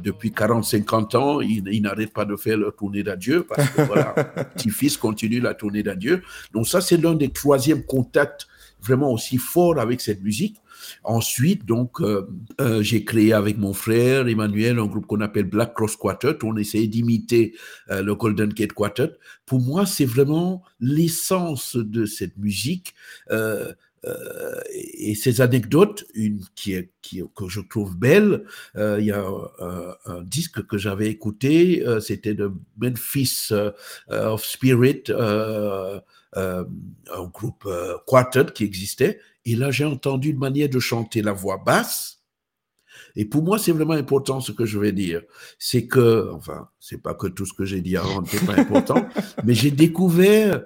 [0.02, 1.40] depuis 40-50 ans.
[1.40, 4.14] Ils, ils n'arrêtent pas de faire leur tournée d'adieu parce que voilà,
[4.54, 6.22] petit-fils continue la tournée d'adieu.
[6.52, 8.46] Donc ça, c'est l'un des troisièmes contacts
[8.82, 10.56] vraiment aussi forts avec cette musique.
[11.02, 12.28] Ensuite, donc, euh,
[12.60, 16.36] euh, j'ai créé avec mon frère Emmanuel un groupe qu'on appelle Black Cross Quartet.
[16.44, 17.54] On essayait d'imiter
[17.90, 19.12] euh, le Golden Gate Quartet.
[19.46, 22.94] Pour moi, c'est vraiment l'essence de cette musique.
[24.72, 28.44] Et ces anecdotes, une qui est, qui, que je trouve belle,
[28.76, 29.24] il y a
[30.06, 33.50] un disque que j'avais écouté, c'était de Memphis
[34.08, 36.00] of Spirit, un
[37.32, 37.68] groupe
[38.06, 42.18] quartet qui existait, et là, j'ai entendu une manière de chanter la voix basse.
[43.16, 45.22] Et pour moi, c'est vraiment important ce que je vais dire.
[45.58, 49.08] C'est que, enfin, c'est pas que tout ce que j'ai dit avant n'était pas important,
[49.44, 50.64] mais j'ai découvert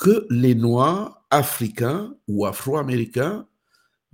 [0.00, 3.46] que les Noirs africains ou afro-américains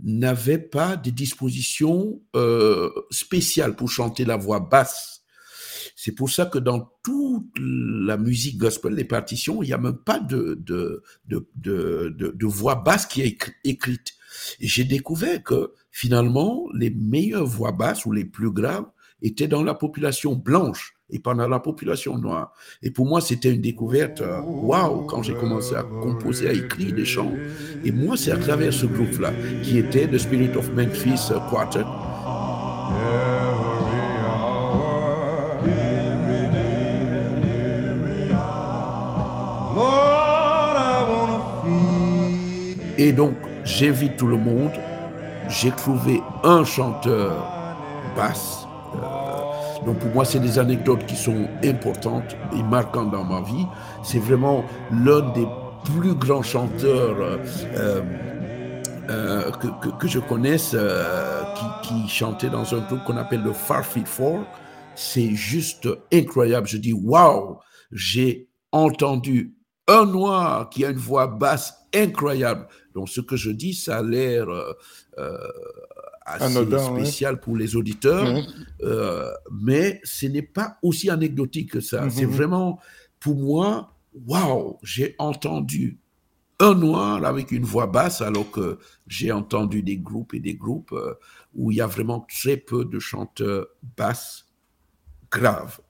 [0.02, 5.22] n'avaient pas de dispositions euh, spéciales pour chanter la voix basse.
[5.94, 9.96] C'est pour ça que dans toute la musique gospel, les partitions, il n'y a même
[9.96, 10.62] pas de,
[12.42, 14.12] voix basse qui est écrite.
[14.60, 18.90] J'ai découvert que finalement, les meilleures voix basses ou les plus graves
[19.22, 22.52] étaient dans la population blanche et pas dans la population noire.
[22.82, 26.94] Et pour moi, c'était une découverte, euh, waouh, quand j'ai commencé à composer, à écrire
[26.94, 27.32] des chants.
[27.84, 31.84] Et moi, c'est à travers ce groupe-là, qui était The Spirit of Memphis Quartet.
[42.98, 44.72] Et donc, j'invite tout le monde.
[45.48, 47.46] J'ai trouvé un chanteur
[48.16, 48.65] basse.
[49.86, 53.66] Euh, donc pour moi, c'est des anecdotes qui sont importantes et marquantes dans ma vie.
[54.02, 55.46] C'est vraiment l'un des
[55.84, 58.02] plus grands chanteurs euh,
[59.08, 60.76] euh, que, que, je connaisse
[61.54, 64.44] qui, qui, chantait dans un groupe qu'on appelle le Farfeet Four.
[64.94, 66.66] C'est juste incroyable.
[66.66, 67.58] Je dis, waouh,
[67.92, 69.54] j'ai entendu
[69.88, 72.66] un noir qui a une voix basse incroyable.
[72.94, 74.46] Donc, ce que je dis, ça a l'air
[75.18, 75.38] euh,
[76.28, 78.44] euh, assez spécial pour les auditeurs, mhm.
[78.82, 82.08] euh, mais ce n'est pas aussi anecdotique que ça.
[82.10, 82.32] C'est mhm.
[82.32, 82.80] vraiment,
[83.20, 83.94] pour moi,
[84.26, 85.98] waouh, j'ai entendu
[86.58, 90.94] un noir avec une voix basse, alors que j'ai entendu des groupes et des groupes
[91.54, 94.46] où il y a vraiment très peu de chanteurs basses
[95.30, 95.80] graves.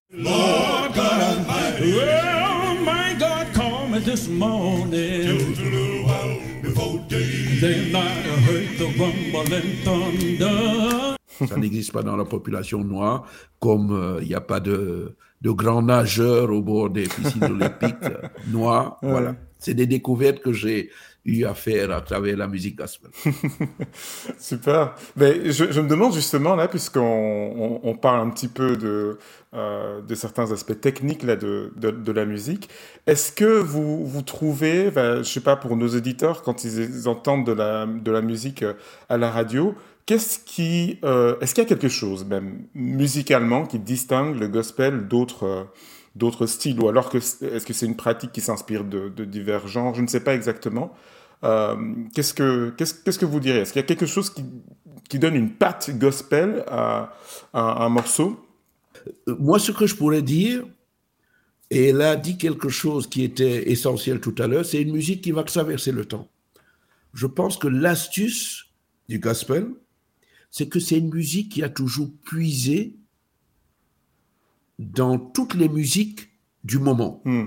[11.47, 13.27] Ça n'existe pas dans la population noire,
[13.61, 17.95] comme euh, il n'y a pas de, de grands nageurs au bord des piscines olympiques
[18.05, 18.99] euh, noirs.
[19.03, 19.37] Voilà.
[19.59, 20.91] C'est des découvertes que j'ai
[21.27, 23.11] eu à faire à travers la musique gospel.
[24.39, 24.95] Super.
[25.17, 29.19] Mais je, me demande justement, là, puisqu'on on, parle un petit peu de,
[29.55, 32.69] euh, certains aspects techniques là, de, de, la musique,
[33.07, 37.47] est-ce que vous, vous trouvez, ben, je sais pas, pour nos éditeurs, quand ils entendent
[37.47, 38.75] de la, de la musique euh,
[39.09, 39.75] à la radio,
[40.07, 45.09] Qu'est-ce qui, euh, est-ce qu'il y a quelque chose, même musicalement, qui distingue le gospel
[45.09, 45.67] d'autres,
[46.15, 49.97] d'autres styles, ou alors que est-ce que c'est une pratique qui s'inspire de, divers genres?
[49.97, 50.95] Je ne sais pas exactement.
[51.45, 51.77] Euh,
[52.15, 53.61] qu'est-ce que qu'est-ce, qu'est-ce que vous direz?
[53.61, 54.45] Est-ce qu'il y a quelque chose qui,
[55.09, 57.13] qui donne une patte gospel à,
[57.53, 58.45] à, un morceau?
[59.27, 60.65] Moi, ce que je pourrais dire,
[61.71, 65.23] et elle a dit quelque chose qui était essentiel tout à l'heure, c'est une musique
[65.23, 66.29] qui va traverser le temps.
[67.13, 68.67] Je pense que l'astuce
[69.09, 69.69] du gospel,
[70.51, 72.97] c'est que c'est une musique qui a toujours puisé
[74.79, 76.31] dans toutes les musiques
[76.65, 77.21] du moment.
[77.25, 77.47] Hmm.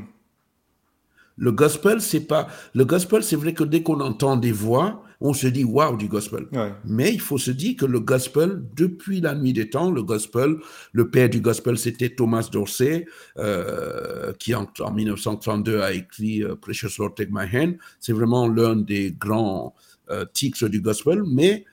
[1.39, 2.47] Le gospel, c'est pas.
[2.75, 6.09] Le gospel, c'est vrai que dès qu'on entend des voix, on se dit waouh du
[6.09, 6.47] gospel.
[6.85, 10.57] Mais il faut se dire que le gospel, depuis la nuit des temps, le gospel,
[10.91, 13.05] le père du gospel, c'était Thomas Dorsey,
[13.37, 17.77] euh, qui en, 1932 a écrit euh, Precious Lord Take My Hand.
[18.01, 19.73] C'est vraiment l'un des grands
[20.09, 21.23] euh, titres du gospel.
[21.25, 21.63] Mais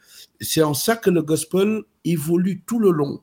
[0.41, 3.21] c'est en ça que le gospel évolue tout le long.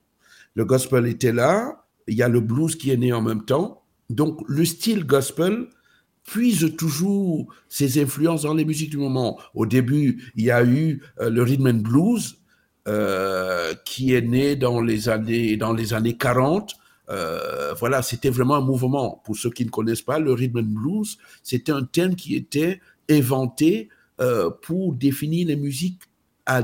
[0.56, 3.84] Le gospel était là, il y a le blues qui est né en même temps.
[4.10, 5.68] Donc le style gospel
[6.26, 9.40] puise toujours ses influences dans les musiques du moment.
[9.54, 12.38] Au début, il y a eu euh, le rhythm and blues
[12.88, 16.76] euh, qui est né dans les années dans les années 40.
[17.10, 19.22] Euh, voilà, c'était vraiment un mouvement.
[19.26, 22.80] Pour ceux qui ne connaissent pas, le rhythm and blues, c'était un thème qui était
[23.10, 23.90] inventé
[24.62, 26.00] pour définir les musiques
[26.46, 26.62] à,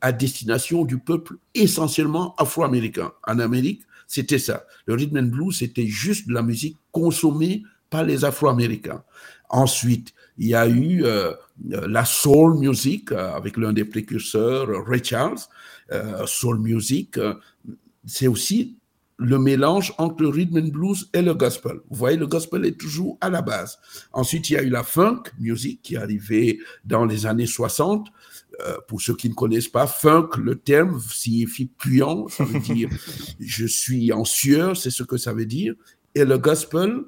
[0.00, 3.12] à, destination du peuple essentiellement afro-américain.
[3.26, 4.64] En Amérique, c'était ça.
[4.86, 9.02] Le rhythm and blues, c'était juste de la musique consommée pas les Afro-Américains.
[9.48, 11.32] Ensuite, il y a eu euh,
[11.68, 15.40] la soul music euh, avec l'un des précurseurs, Ray Charles.
[15.92, 17.18] Euh, soul music,
[18.06, 18.78] c'est aussi
[19.20, 21.76] le mélange entre le rhythm and blues et le gospel.
[21.90, 23.78] Vous voyez, le gospel est toujours à la base.
[24.12, 28.08] Ensuite, il y a eu la funk music qui est arrivée dans les années 60.
[28.60, 32.88] Euh, pour ceux qui ne connaissent pas, funk, le terme signifie puant, ça veut dire
[33.40, 35.74] je suis en sueur, c'est ce que ça veut dire.
[36.14, 37.00] Et le gospel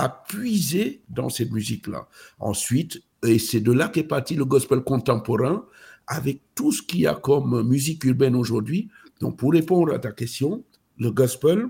[0.00, 2.08] a puisé dans cette musique-là.
[2.38, 5.66] Ensuite, et c'est de là qu'est parti le gospel contemporain,
[6.06, 8.88] avec tout ce qu'il y a comme musique urbaine aujourd'hui.
[9.20, 10.64] Donc, pour répondre à ta question,
[10.98, 11.66] le gospel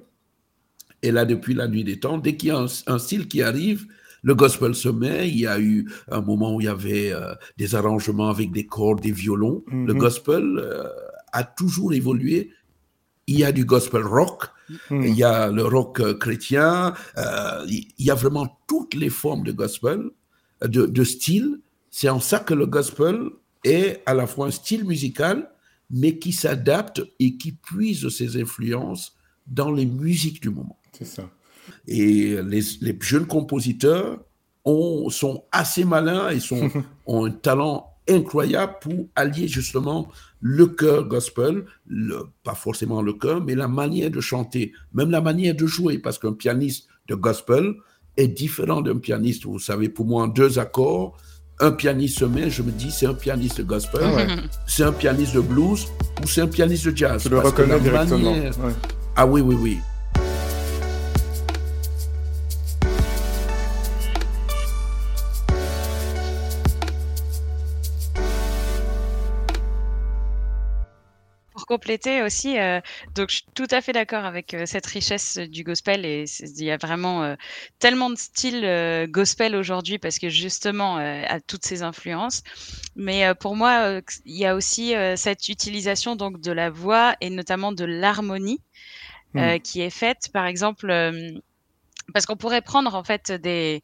[1.03, 2.19] est là depuis la nuit des temps.
[2.19, 3.87] Dès qu'il y a un, style qui arrive,
[4.23, 5.29] le gospel se met.
[5.29, 8.66] Il y a eu un moment où il y avait euh, des arrangements avec des
[8.66, 9.64] cordes, des violons.
[9.73, 9.99] Le mhm.
[9.99, 10.85] gospel euh,
[11.33, 12.53] a toujours évolué.
[13.26, 14.44] Il y a du gospel rock,
[14.90, 15.02] mhm.
[15.02, 16.94] il y a le rock euh, chrétien,
[17.66, 20.11] il y a vraiment toutes les formes de gospel,
[20.62, 21.61] de, de style.
[21.90, 23.18] C'est en ça que le gospel
[23.64, 25.50] est à la fois un style musical,
[25.90, 30.78] mais qui s'adapte et qui puise ses influences dans les musiques du moment.
[30.92, 31.28] C'est ça.
[31.87, 34.20] Et les, les, jeunes compositeurs
[34.64, 36.70] ont, sont assez malins et sont,
[37.06, 40.09] ont un talent incroyable pour allier justement
[40.40, 45.20] le chœur gospel, le, pas forcément le chœur, mais la manière de chanter, même la
[45.20, 47.75] manière de jouer, parce qu'un pianiste de gospel
[48.16, 49.44] est différent d'un pianiste.
[49.44, 51.16] Vous savez, pour moi, en deux accords,
[51.61, 54.03] un pianiste se met, je me dis, c'est un pianiste de gospel,
[54.66, 55.87] c'est un pianiste de blues
[56.23, 57.25] ou c'est un pianiste de jazz.
[57.25, 58.35] Je le reconnais directement.
[59.16, 59.79] Ah oui, oui, oui.
[71.70, 72.80] Compléter aussi, euh,
[73.14, 76.64] donc je suis tout à fait d'accord avec euh, cette richesse du gospel et il
[76.64, 77.37] y a vraiment euh,
[77.78, 82.42] tellement de styles gospel aujourd'hui parce que justement à toutes ces influences.
[82.96, 87.70] Mais pour moi, il y a aussi cette utilisation donc de la voix et notamment
[87.70, 88.61] de l'harmonie
[89.35, 89.61] mmh.
[89.61, 90.88] qui est faite, par exemple,
[92.12, 93.83] parce qu'on pourrait prendre en fait des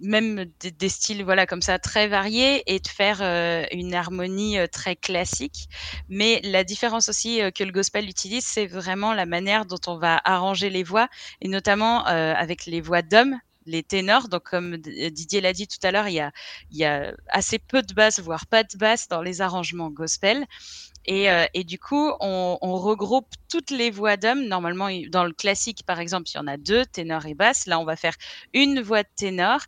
[0.00, 4.96] même des, styles voilà comme ça très variés et de faire euh, une harmonie très
[4.96, 5.68] classique.
[6.08, 10.20] Mais la différence aussi que le gospel utilise, c'est vraiment la manière dont on va
[10.24, 11.08] arranger les voix
[11.40, 14.28] et notamment avec les voix d'hommes les ténors.
[14.28, 16.30] Donc, comme Didier l'a dit tout à l'heure, il
[16.70, 20.46] y a, assez peu de basses, voire pas de basses dans les arrangements gospel.
[21.06, 24.46] Et, euh, du coup, on, regroupe toutes les voix d'hommes.
[24.46, 27.66] Normalement, dans le classique, par exemple, il y en a deux, ténor et basse.
[27.66, 28.14] Là, on va faire
[28.54, 29.60] une voix de ténor.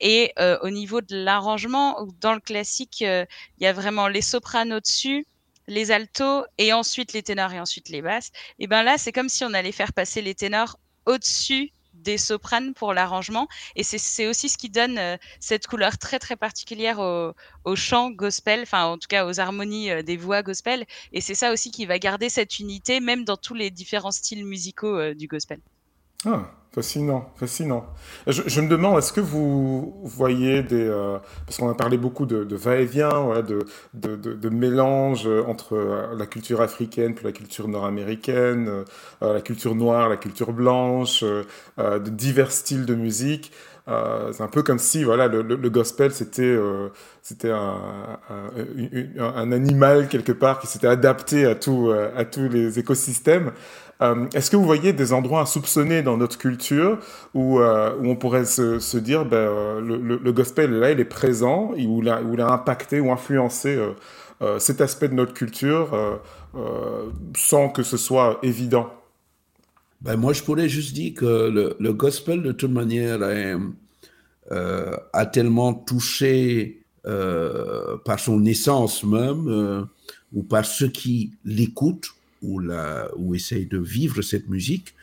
[0.00, 3.24] Et euh, au niveau de l'arrangement, dans le classique, euh,
[3.58, 5.26] il y a vraiment les sopranos au-dessus,
[5.68, 8.30] les altos, et ensuite les ténors et ensuite les basses.
[8.58, 12.74] Et ben là, c'est comme si on allait faire passer les ténors au-dessus des sopranes
[12.74, 13.48] pour l'arrangement.
[13.76, 17.32] Et c'est aussi ce qui donne euh, cette couleur très très particulière au,
[17.64, 20.86] au, chant gospel, enfin en tout cas aux harmonies euh, des voix gospel.
[21.12, 24.44] Et c'est ça aussi qui va garder cette unité, même dans tous les différents styles
[24.44, 25.60] musicaux euh, du gospel.
[26.24, 27.84] Ah, fascinant, fascinant.
[28.28, 30.86] Je, me demande, est-ce que vous voyez des...
[30.86, 36.26] Euh, parce qu'on a parlé beaucoup de, va-et-vient, ouais, de, de, mélange entre euh, la
[36.26, 38.84] culture africaine puis la culture nord-américaine,
[39.22, 43.52] euh, la culture noire, la culture blanche, de divers styles de musique.
[43.86, 46.56] c'est un peu comme si voilà le, gospel c'était
[47.22, 52.78] c'était un, un, un, animal quelque part qui s'était adapté à tout à tous les
[52.78, 53.52] écosystèmes
[54.02, 56.98] euh, est-ce que vous voyez des endroits à soupçonner dans notre culture
[57.34, 61.72] où, euh, où on pourrait se, dire ben, euh, le, gospel, là, il est présent,
[61.76, 63.78] où il a impacté ou influencé
[64.58, 66.20] cet aspect de notre culture
[67.36, 68.90] sans que ce soit évident?
[70.00, 73.18] Ben, Moi, je pourrais juste dire que le, le gospel, de toute manière,
[75.12, 79.86] a tellement touché par son essence même,
[80.32, 82.08] ou par ceux qui l'écoutent,
[82.42, 84.94] ou, la, ou essaye de vivre cette musique,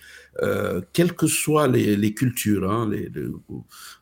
[0.41, 3.10] euh, quelles que soient les, les cultures hein, les,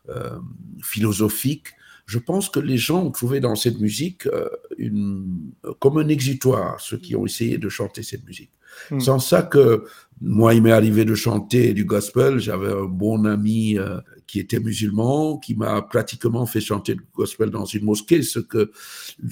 [0.08, 0.38] euh,
[0.82, 1.68] philosophiques,
[2.06, 6.80] je pense que les gens ont trouvé dans cette musique euh, une, comme un exutoire,
[6.80, 8.50] ceux qui ont essayé de chanter cette musique.
[8.90, 9.00] Hmm.
[9.00, 9.84] Sans ça que
[10.20, 12.38] moi, il m'est arrivé de chanter du gospel.
[12.38, 17.50] J'avais un bon ami euh, qui était musulman, qui m'a pratiquement fait chanter du gospel
[17.50, 18.70] dans une mosquée, ce que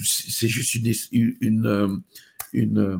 [0.03, 0.93] c'est juste une,
[1.41, 1.87] une, euh,
[2.53, 2.99] une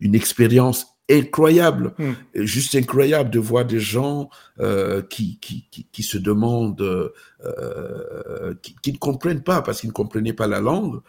[0.00, 2.12] une expérience incroyable, hmm.
[2.34, 4.28] juste incroyable de voir des gens
[4.58, 9.94] euh, qui, qui, qui, qui, se demandent, euh, qui, ne comprennent pas parce qu'ils ne
[9.94, 11.00] comprenaient pas la langue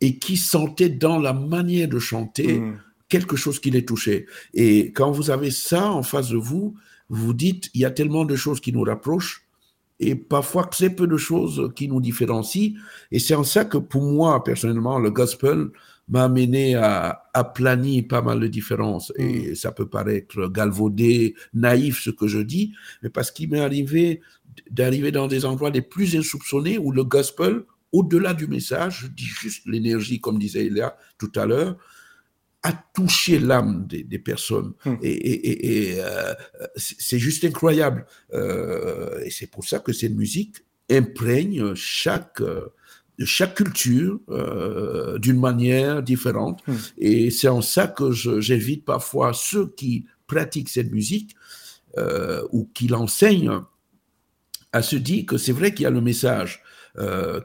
[0.00, 2.78] et qui sentaient dans la manière de chanter hmm.
[3.08, 4.26] quelque chose qui les touchait.
[4.52, 6.74] Et quand vous avez ça en face de vous,
[7.08, 9.46] vous vous dites, il y a tellement de choses qui nous rapprochent
[9.98, 12.72] et parfois très peu de choses qui nous différencient.
[13.10, 15.68] Et c'est en ça que pour moi, personnellement, le gospel
[16.08, 19.12] m'a amené à aplanir pas mal de différences.
[19.16, 24.20] Et ça peut paraître galvaudé, naïf ce que je dis, mais parce qu'il m'est arrivé
[24.70, 29.24] d'arriver dans des endroits les plus insoupçonnés où le gospel, au-delà du message, je dis
[29.24, 31.76] juste l'énergie, comme disait Elia tout à l'heure,
[32.62, 34.72] a touché l'âme des, personnes.
[34.84, 34.96] Hmm.
[35.02, 36.34] Et, euh,
[36.76, 38.06] c'est juste incroyable.
[38.32, 42.42] Euh, et c'est pour ça que cette musique imprègne chaque,
[43.24, 46.60] chaque culture euh, d'une manière différente.
[46.66, 46.74] Hmm.
[46.98, 51.36] Et c'est en ça que j'invite parfois ceux qui pratiquent cette musique
[52.52, 53.62] ou qui l'enseignent
[54.70, 56.62] à se dire que c'est vrai qu'il y a le message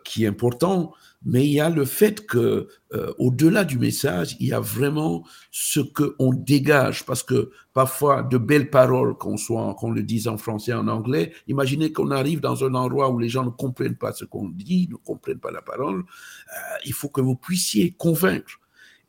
[0.03, 0.93] qui est important,
[1.23, 5.23] mais il y a le fait que euh, au-delà du message, il y a vraiment
[5.51, 10.27] ce que on dégage parce que parfois de belles paroles qu'on soit qu'on le dise
[10.27, 13.97] en français en anglais, imaginez qu'on arrive dans un endroit où les gens ne comprennent
[13.97, 17.91] pas ce qu'on dit, ne comprennent pas la parole, euh, il faut que vous puissiez
[17.91, 18.59] convaincre.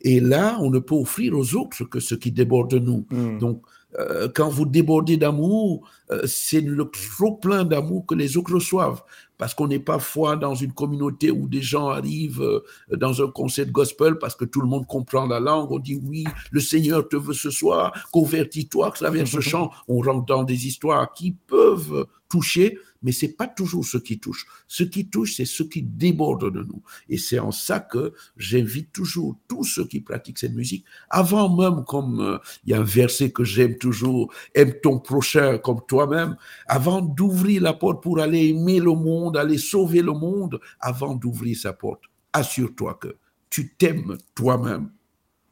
[0.01, 3.07] Et là, on ne peut offrir aux autres que ce qui déborde de nous.
[3.09, 3.39] Hmm.
[3.39, 3.63] Donc
[3.97, 5.89] euh, quand vous débordez d'amour,
[6.25, 9.01] c'est le trop plein d'amour que les autres reçoivent
[9.43, 12.63] parce qu'on est parfois dans une communauté où des gens arrivent euh,
[12.95, 16.23] dans un concert gospel parce que tout le monde comprend la langue, on dit oui,
[16.49, 20.65] le Seigneur te veut ce soir, convertis-toi, que ça ce chant, on rentre dans des
[20.65, 24.45] histoires qui peuvent toucher, mais c'est pas toujours ce qui touche.
[24.67, 26.81] Ce qui touche, c'est ce qui déborde de nous.
[27.09, 31.83] Et c'est en ça que j'invite toujours tous ceux qui pratiquent cette musique, avant même,
[31.85, 36.35] comme euh, il y a un verset que j'aime toujours, aime ton prochain comme toi-même,
[36.67, 41.57] avant d'ouvrir la porte pour aller aimer le monde, aller sauver le monde, avant d'ouvrir
[41.57, 43.15] sa porte, assure-toi que
[43.49, 44.89] tu t'aimes toi-même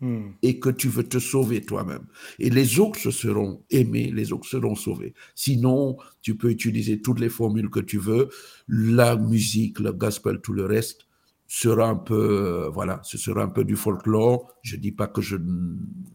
[0.03, 0.31] Hmm.
[0.41, 2.05] et que tu veux te sauver toi-même.
[2.39, 5.13] Et les autres seront aimés, les autres seront sauvés.
[5.35, 8.29] Sinon, tu peux utiliser toutes les formules que tu veux,
[8.67, 11.05] la musique, le gospel, tout le reste
[11.45, 14.47] sera un peu, euh, voilà, ce sera un peu du folklore.
[14.63, 15.35] Je dis pas que je,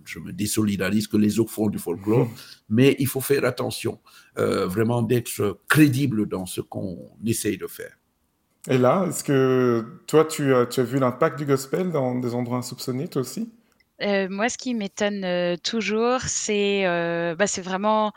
[0.04, 2.34] je me désolidarise que les autres font du folklore, Hmm.
[2.70, 4.00] mais il faut faire attention,
[4.38, 7.96] euh, vraiment d'être crédible dans ce qu'on essaye de faire.
[8.68, 12.34] Et là, est-ce que toi, tu as, tu as vu l'impact du gospel dans des
[12.34, 13.48] endroits insoupçonnés, toi aussi?
[14.02, 18.12] Euh, moi, ce qui m'étonne euh, toujours, c'est euh, bah, vraiment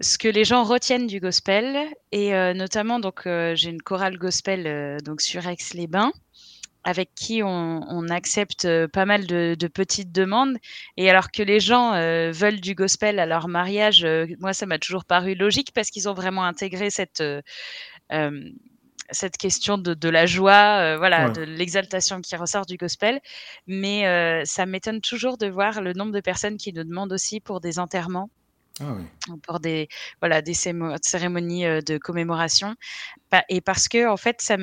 [0.00, 1.76] ce que les gens retiennent du gospel.
[2.12, 6.12] Et notamment, donc, j'ai une chorale gospel donc sur Aix-les-Bains,
[6.84, 10.56] avec qui on, accepte pas mal de, petites demandes.
[10.96, 11.92] Et alors que les gens
[12.30, 14.06] veulent du gospel à leur mariage,
[14.38, 17.22] moi, ça m'a toujours paru logique parce qu'ils ont vraiment intégré cette
[19.10, 21.32] cette question de, de la joie, euh, voilà, Ouais.
[21.32, 23.20] de l'exaltation qui ressort du gospel.
[23.66, 27.40] Mais euh, ça m'étonne toujours de voir le nombre de personnes qui nous demandent aussi
[27.40, 28.30] pour des enterrements,
[28.80, 29.04] Ah oui.
[29.44, 29.88] pour des
[30.20, 32.74] voilà des cérémonies euh, de commémoration.
[33.48, 34.56] Et parce que en fait, ça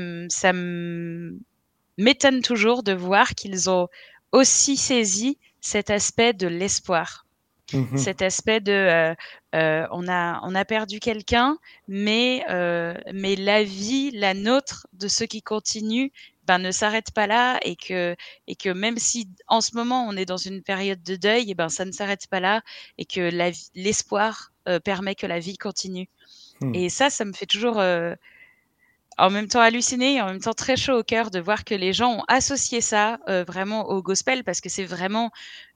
[1.98, 3.88] m'étonne toujours de voir qu'ils ont
[4.32, 7.25] aussi saisi cet aspect de l'espoir
[7.74, 7.98] Mhm.
[7.98, 9.16] cet aspect de euh,
[9.56, 11.58] euh, on a on a perdu quelqu'un
[11.88, 16.10] mais euh, mais la vie la nôtre de ceux qui continuent
[16.46, 18.16] ben ne s'arrête pas là et que
[18.48, 21.56] et que même si en ce moment on est dans une période de deuil et
[21.56, 22.62] ben ça ne s'arrête pas là
[22.98, 23.30] et que
[23.76, 24.52] l'espoir
[24.84, 26.08] permet que la vie continue
[26.62, 26.74] Hmm.
[26.74, 27.82] et ça ça me fait toujours
[29.18, 31.76] en même temps halluciner et en même temps très chaud au cœur de voir que
[31.76, 35.32] les gens ont associé ça euh, vraiment au gospel parce que c'est vraiment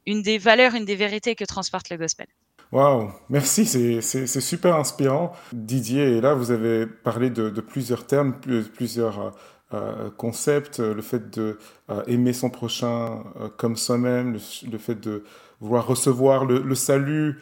[0.06, 2.28] une des valeurs, une des vérités que transporte le gospel.
[2.72, 5.34] Waouh, merci, c'est super inspirant.
[5.54, 9.30] Didier, et là, vous avez parlé de, plusieurs termes, plus- plusieurs euh,
[9.74, 11.58] euh, concepts, le fait de
[12.06, 13.24] aimer son prochain
[13.58, 14.34] comme soi-même,
[14.72, 15.24] le, fait de
[15.60, 17.40] vouloir recevoir le, salut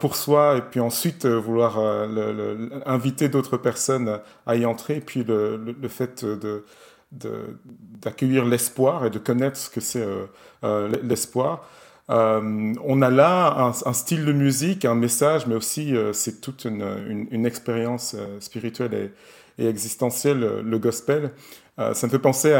[0.00, 5.00] pour soi, et puis ensuite euh, vouloir euh, inviter d'autres personnes à y entrer, et
[5.00, 6.64] puis le, le, fait de
[7.12, 10.26] d'accueillir l'espoir et de connaître ce que c'est euh,
[10.64, 11.66] euh, l'espoir.
[12.10, 16.64] Euh, on a là un, style de musique, un message, mais aussi euh, c'est toute
[16.64, 19.12] une, une, expérience euh, spirituelle
[19.58, 21.30] et, existentielle, euh, le gospel.
[21.80, 22.52] Euh, ça me fait penser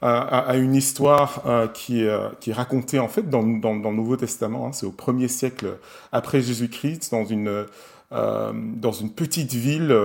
[0.00, 4.66] à, une histoire euh, euh, qui est racontée en fait dans, le Nouveau Testament.
[4.66, 4.72] hein.
[4.72, 5.76] c'est au premier siècle
[6.10, 7.66] après Jésus-Christ, dans une,
[8.10, 9.96] dans une petite ville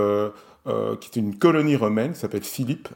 [1.00, 2.90] qui est une colonie romaine qui s'appelle Philippe.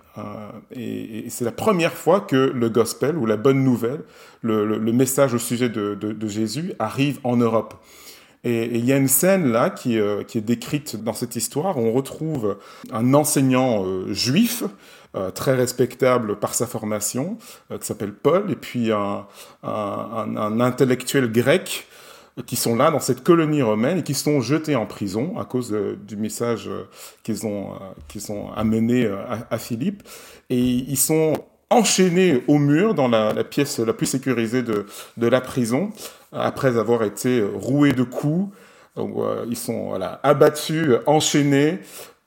[0.76, 4.02] et c'est la première fois que le gospel ou la bonne nouvelle,
[4.42, 7.76] le, message au sujet de, Jésus arrive en Europe.
[8.44, 11.94] Et il y a une scène là qui, est décrite dans cette histoire où on
[11.94, 12.58] retrouve
[12.92, 14.64] un enseignant juif
[15.34, 17.38] très respectable par sa formation,
[17.72, 19.26] euh, qui s'appelle Paul, et puis un,
[19.64, 21.88] intellectuel grec
[22.46, 25.76] qui sont là dans cette colonie romaine et qui sont jetés en prison à cause
[26.08, 26.70] du message
[27.24, 27.74] qu'ils ont,
[28.08, 29.06] qu'ils ont amené
[29.50, 30.02] à, Philippe.
[30.50, 31.34] Et ils sont
[31.70, 34.86] enchaînés au mur dans la, pièce la plus sécurisée de,
[35.18, 35.90] la prison,
[36.32, 38.56] après avoir été roués de coups.
[38.98, 41.80] Ils sont abattus, enchaînés.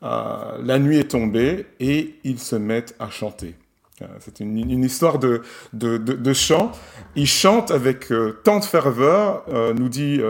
[0.02, 3.56] La nuit est tombée et ils se mettent à chanter.
[4.02, 5.42] Euh, c'est une, histoire de,
[5.72, 6.72] de, de, chant.
[7.14, 10.20] Il chante avec euh, tant de ferveur, euh, nous dit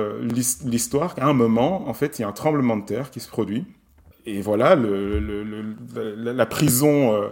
[0.65, 3.29] l'histoire, qu'à un moment, en fait, il y a un tremblement de terre qui se
[3.29, 3.65] produit.
[4.27, 7.31] Et voilà, la prison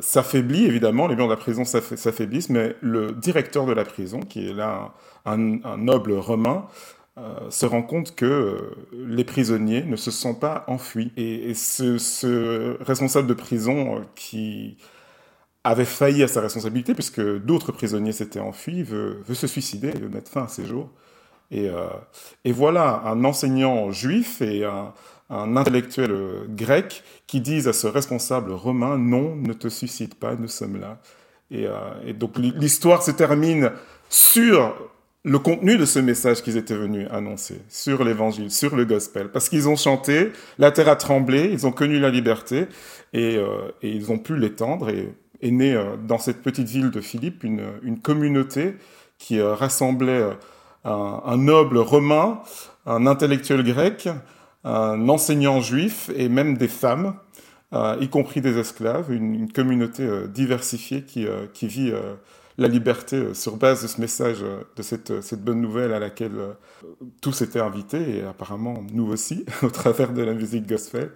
[0.00, 4.48] s'affaiblit, évidemment, les murs de la prison s'affaiblissent, mais le directeur de la prison, qui
[4.48, 4.92] est là
[5.24, 5.36] un,
[5.76, 6.66] noble romain,
[7.48, 11.12] se rend compte que les prisonniers ne se sont pas enfuis.
[11.16, 14.76] Et, ce, responsable de prison qui
[15.62, 20.30] avait failli à sa responsabilité puisque d'autres prisonniers s'étaient enfuis, veut, se suicider, veut mettre
[20.30, 20.90] fin à ses jours.
[21.50, 21.86] Et, euh,
[22.44, 24.92] et voilà un enseignant juif et un,
[25.30, 30.80] intellectuel grec qui disent à ce responsable romain non, ne te suicide pas, nous sommes
[30.80, 31.00] là.
[31.52, 33.72] Euh, et donc l'histoire se termine
[34.08, 34.74] sur
[35.24, 39.48] le contenu de ce message qu'ils étaient venus annoncer, sur l'évangile, sur le gospel, parce
[39.48, 42.66] qu'ils ont chanté, la terre a tremblé, ils ont connu la liberté
[43.14, 44.90] et, euh, ils ont pu l'étendre.
[44.90, 48.76] Et est née euh, dans cette petite ville de Philippe une, communauté
[49.18, 50.22] qui euh, rassemblait
[50.84, 52.40] un, noble romain,
[52.84, 54.08] un intellectuel grec,
[54.64, 57.14] un enseignant juif et même des femmes,
[57.72, 61.92] y compris des esclaves, une, communauté diversifiée qui vit
[62.58, 66.32] la liberté sur base de ce message, de cette, cette bonne nouvelle à laquelle
[67.20, 71.10] tous étaient invités, et apparemment nous aussi, au travers de la musique gospel.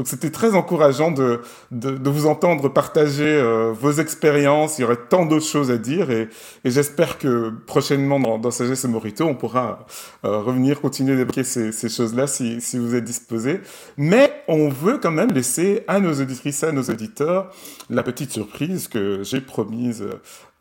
[0.00, 4.78] Donc c'était très encourageant de, de, vous entendre partager euh, vos expériences.
[4.78, 6.28] Il y aurait tant d'autres choses à dire et,
[6.64, 9.86] j'espère que prochainement dans, dans Sagesse et Morito, on pourra
[10.24, 13.60] euh, revenir, continuer d'évoquer ces, choses-là si, si vous êtes disposés.
[13.98, 17.50] Mais on veut quand même laisser à nos auditrices, à nos auditeurs,
[17.88, 20.04] la petite surprise que j'ai promise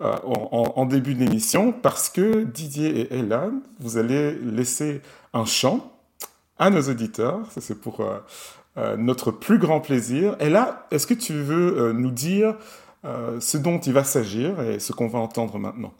[0.01, 5.01] euh, en, début d'émission parce que Didier et Ella, vous allez laisser
[5.33, 5.91] un chant
[6.57, 7.41] à nos auditeurs.
[7.51, 8.01] Ça c'est pour
[8.79, 10.37] euh, notre plus grand plaisir.
[10.39, 12.55] Et là, est-ce que tu veux euh, nous dire
[13.03, 15.93] euh, ce dont il va s'agir et ce qu'on va entendre maintenant?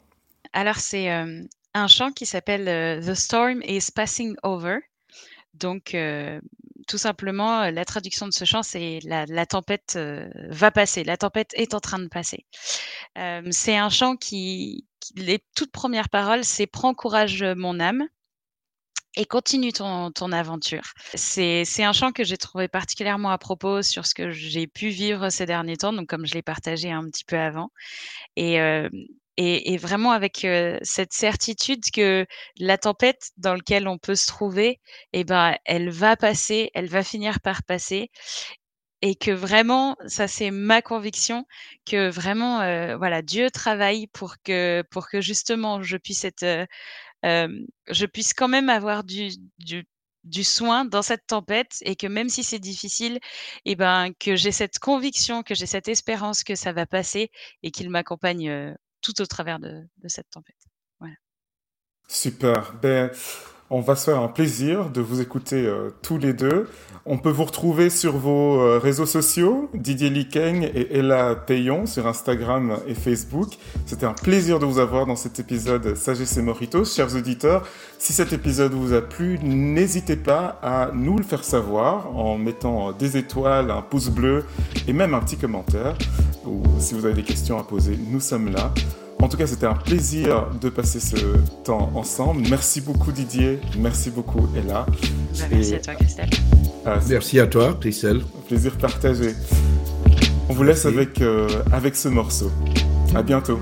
[0.52, 4.78] Alors, c'est un chant qui s'appelle The Storm is Passing Over.
[5.54, 5.96] Donc,
[6.90, 9.96] tout simplement, la traduction de ce chant, c'est la, tempête
[10.48, 12.44] va passer, la tempête est en train de passer.
[13.50, 18.08] c'est un chant qui, les toutes premières paroles, c'est Prends courage, mon âme
[19.16, 20.92] et continue ton, ton aventure.
[21.14, 25.30] C'est, un chant que j'ai trouvé particulièrement à propos sur ce que j'ai pu vivre
[25.30, 27.70] ces derniers temps, donc comme je l'ai partagé un petit peu avant.
[28.36, 28.88] Et, euh,
[29.36, 32.26] et, vraiment avec euh, cette certitude que
[32.58, 34.80] la tempête dans laquelle on peut se trouver,
[35.12, 38.10] eh ben, elle va passer, elle va finir par passer.
[39.02, 41.46] Et que vraiment, ça c'est ma conviction,
[41.86, 46.66] que vraiment, euh, voilà, Dieu travaille pour que, pour que justement je puisse être
[47.24, 47.48] euh,
[47.88, 49.86] je puisse quand même avoir du, du,
[50.24, 53.16] du, soin dans cette tempête et que même si c'est difficile,
[53.64, 57.30] et eh ben, que j'ai cette conviction, que j'ai cette espérance que ça va passer
[57.62, 60.66] et qu'il m'accompagne tout au travers de, cette tempête.
[60.98, 61.14] Voilà.
[62.08, 62.74] Super.
[62.74, 63.10] Ben,
[63.70, 66.68] on va se faire un plaisir de vous écouter euh, tous les deux.
[67.06, 72.08] On peut vous retrouver sur vos euh, réseaux sociaux, Didier Likeng et Ella Payon sur
[72.08, 73.50] Instagram et Facebook.
[73.86, 76.84] C'était un plaisir de vous avoir dans cet épisode Sagesse et Moritos.
[76.84, 77.64] Chers auditeurs,
[77.98, 82.90] si cet épisode vous a plu, n'hésitez pas à nous le faire savoir en mettant
[82.90, 84.44] des étoiles, un pouce bleu
[84.88, 85.96] et même un petit commentaire.
[86.44, 88.72] Ou si vous avez des questions à poser, nous sommes là.
[89.22, 91.16] En tout cas, c'était un plaisir de passer ce
[91.62, 92.42] temps ensemble.
[92.48, 94.86] Merci beaucoup Didier, merci beaucoup Ella.
[94.86, 95.76] Bah, merci Et...
[95.76, 96.30] à toi Christelle.
[96.86, 98.22] Ah, merci à toi Christelle.
[98.48, 99.34] Plaisir partagé.
[100.48, 102.50] On vous laisse avec, euh, avec ce morceau.
[103.14, 103.60] À bientôt.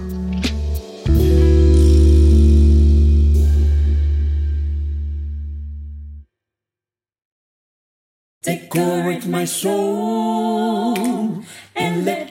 [8.46, 10.94] Decorate my soul
[11.76, 12.27] and let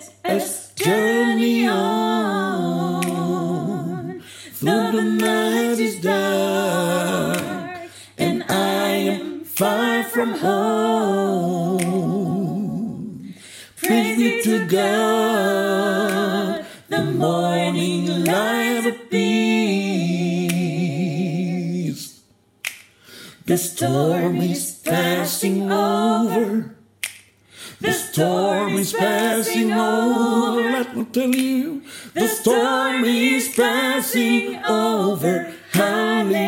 [4.89, 7.41] The night is dark
[8.17, 11.83] and I am far from home,
[13.75, 19.41] praise be to God, the morning light peace.
[23.45, 26.76] The storm is passing over
[28.18, 30.72] storm is passing over.
[30.72, 31.84] Let me tell you,
[32.15, 35.53] the storm is passing over.
[35.72, 36.39] Hallelujah.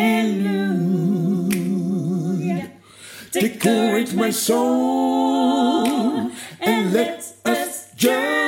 [3.31, 8.38] decorate my soul, and let us journey.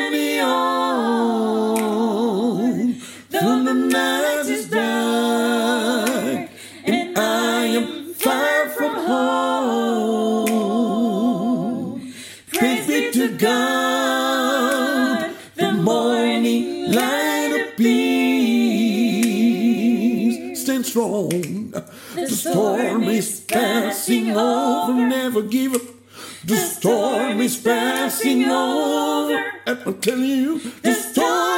[21.30, 21.72] Strong.
[22.15, 25.82] The storm is passing over, never give up.
[26.43, 29.51] The storm is passing over.
[29.67, 31.51] I'm telling you, the storm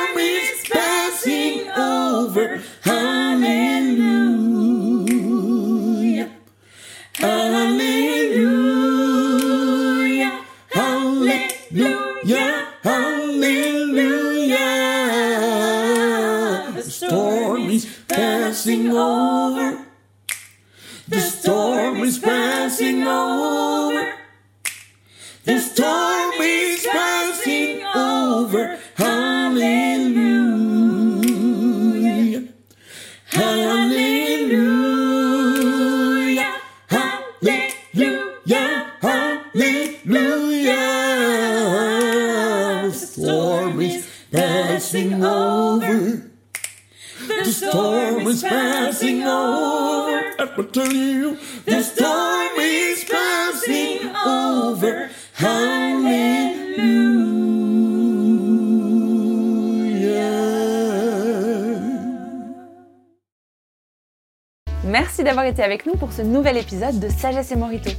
[65.46, 67.90] été avec nous pour ce nouvel épisode de Sagesse et Morito.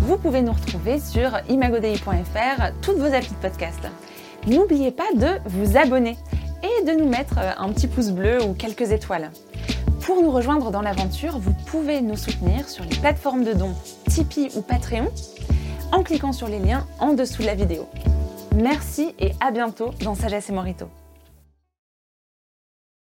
[0.00, 3.80] Vous pouvez nous retrouver sur imagodei.fr, toutes vos applis de podcast.
[4.46, 6.16] N'oubliez pas de vous abonner
[6.62, 9.30] et de nous mettre un petit pouce bleu ou quelques étoiles.
[10.00, 13.74] Pour nous rejoindre dans l'aventure, vous pouvez nous soutenir sur les plateformes de dons
[14.08, 15.08] Tipeee ou Patreon
[15.92, 17.88] en cliquant sur les liens en dessous de la vidéo.
[18.56, 20.88] Merci et à bientôt dans Sagesse et Morito.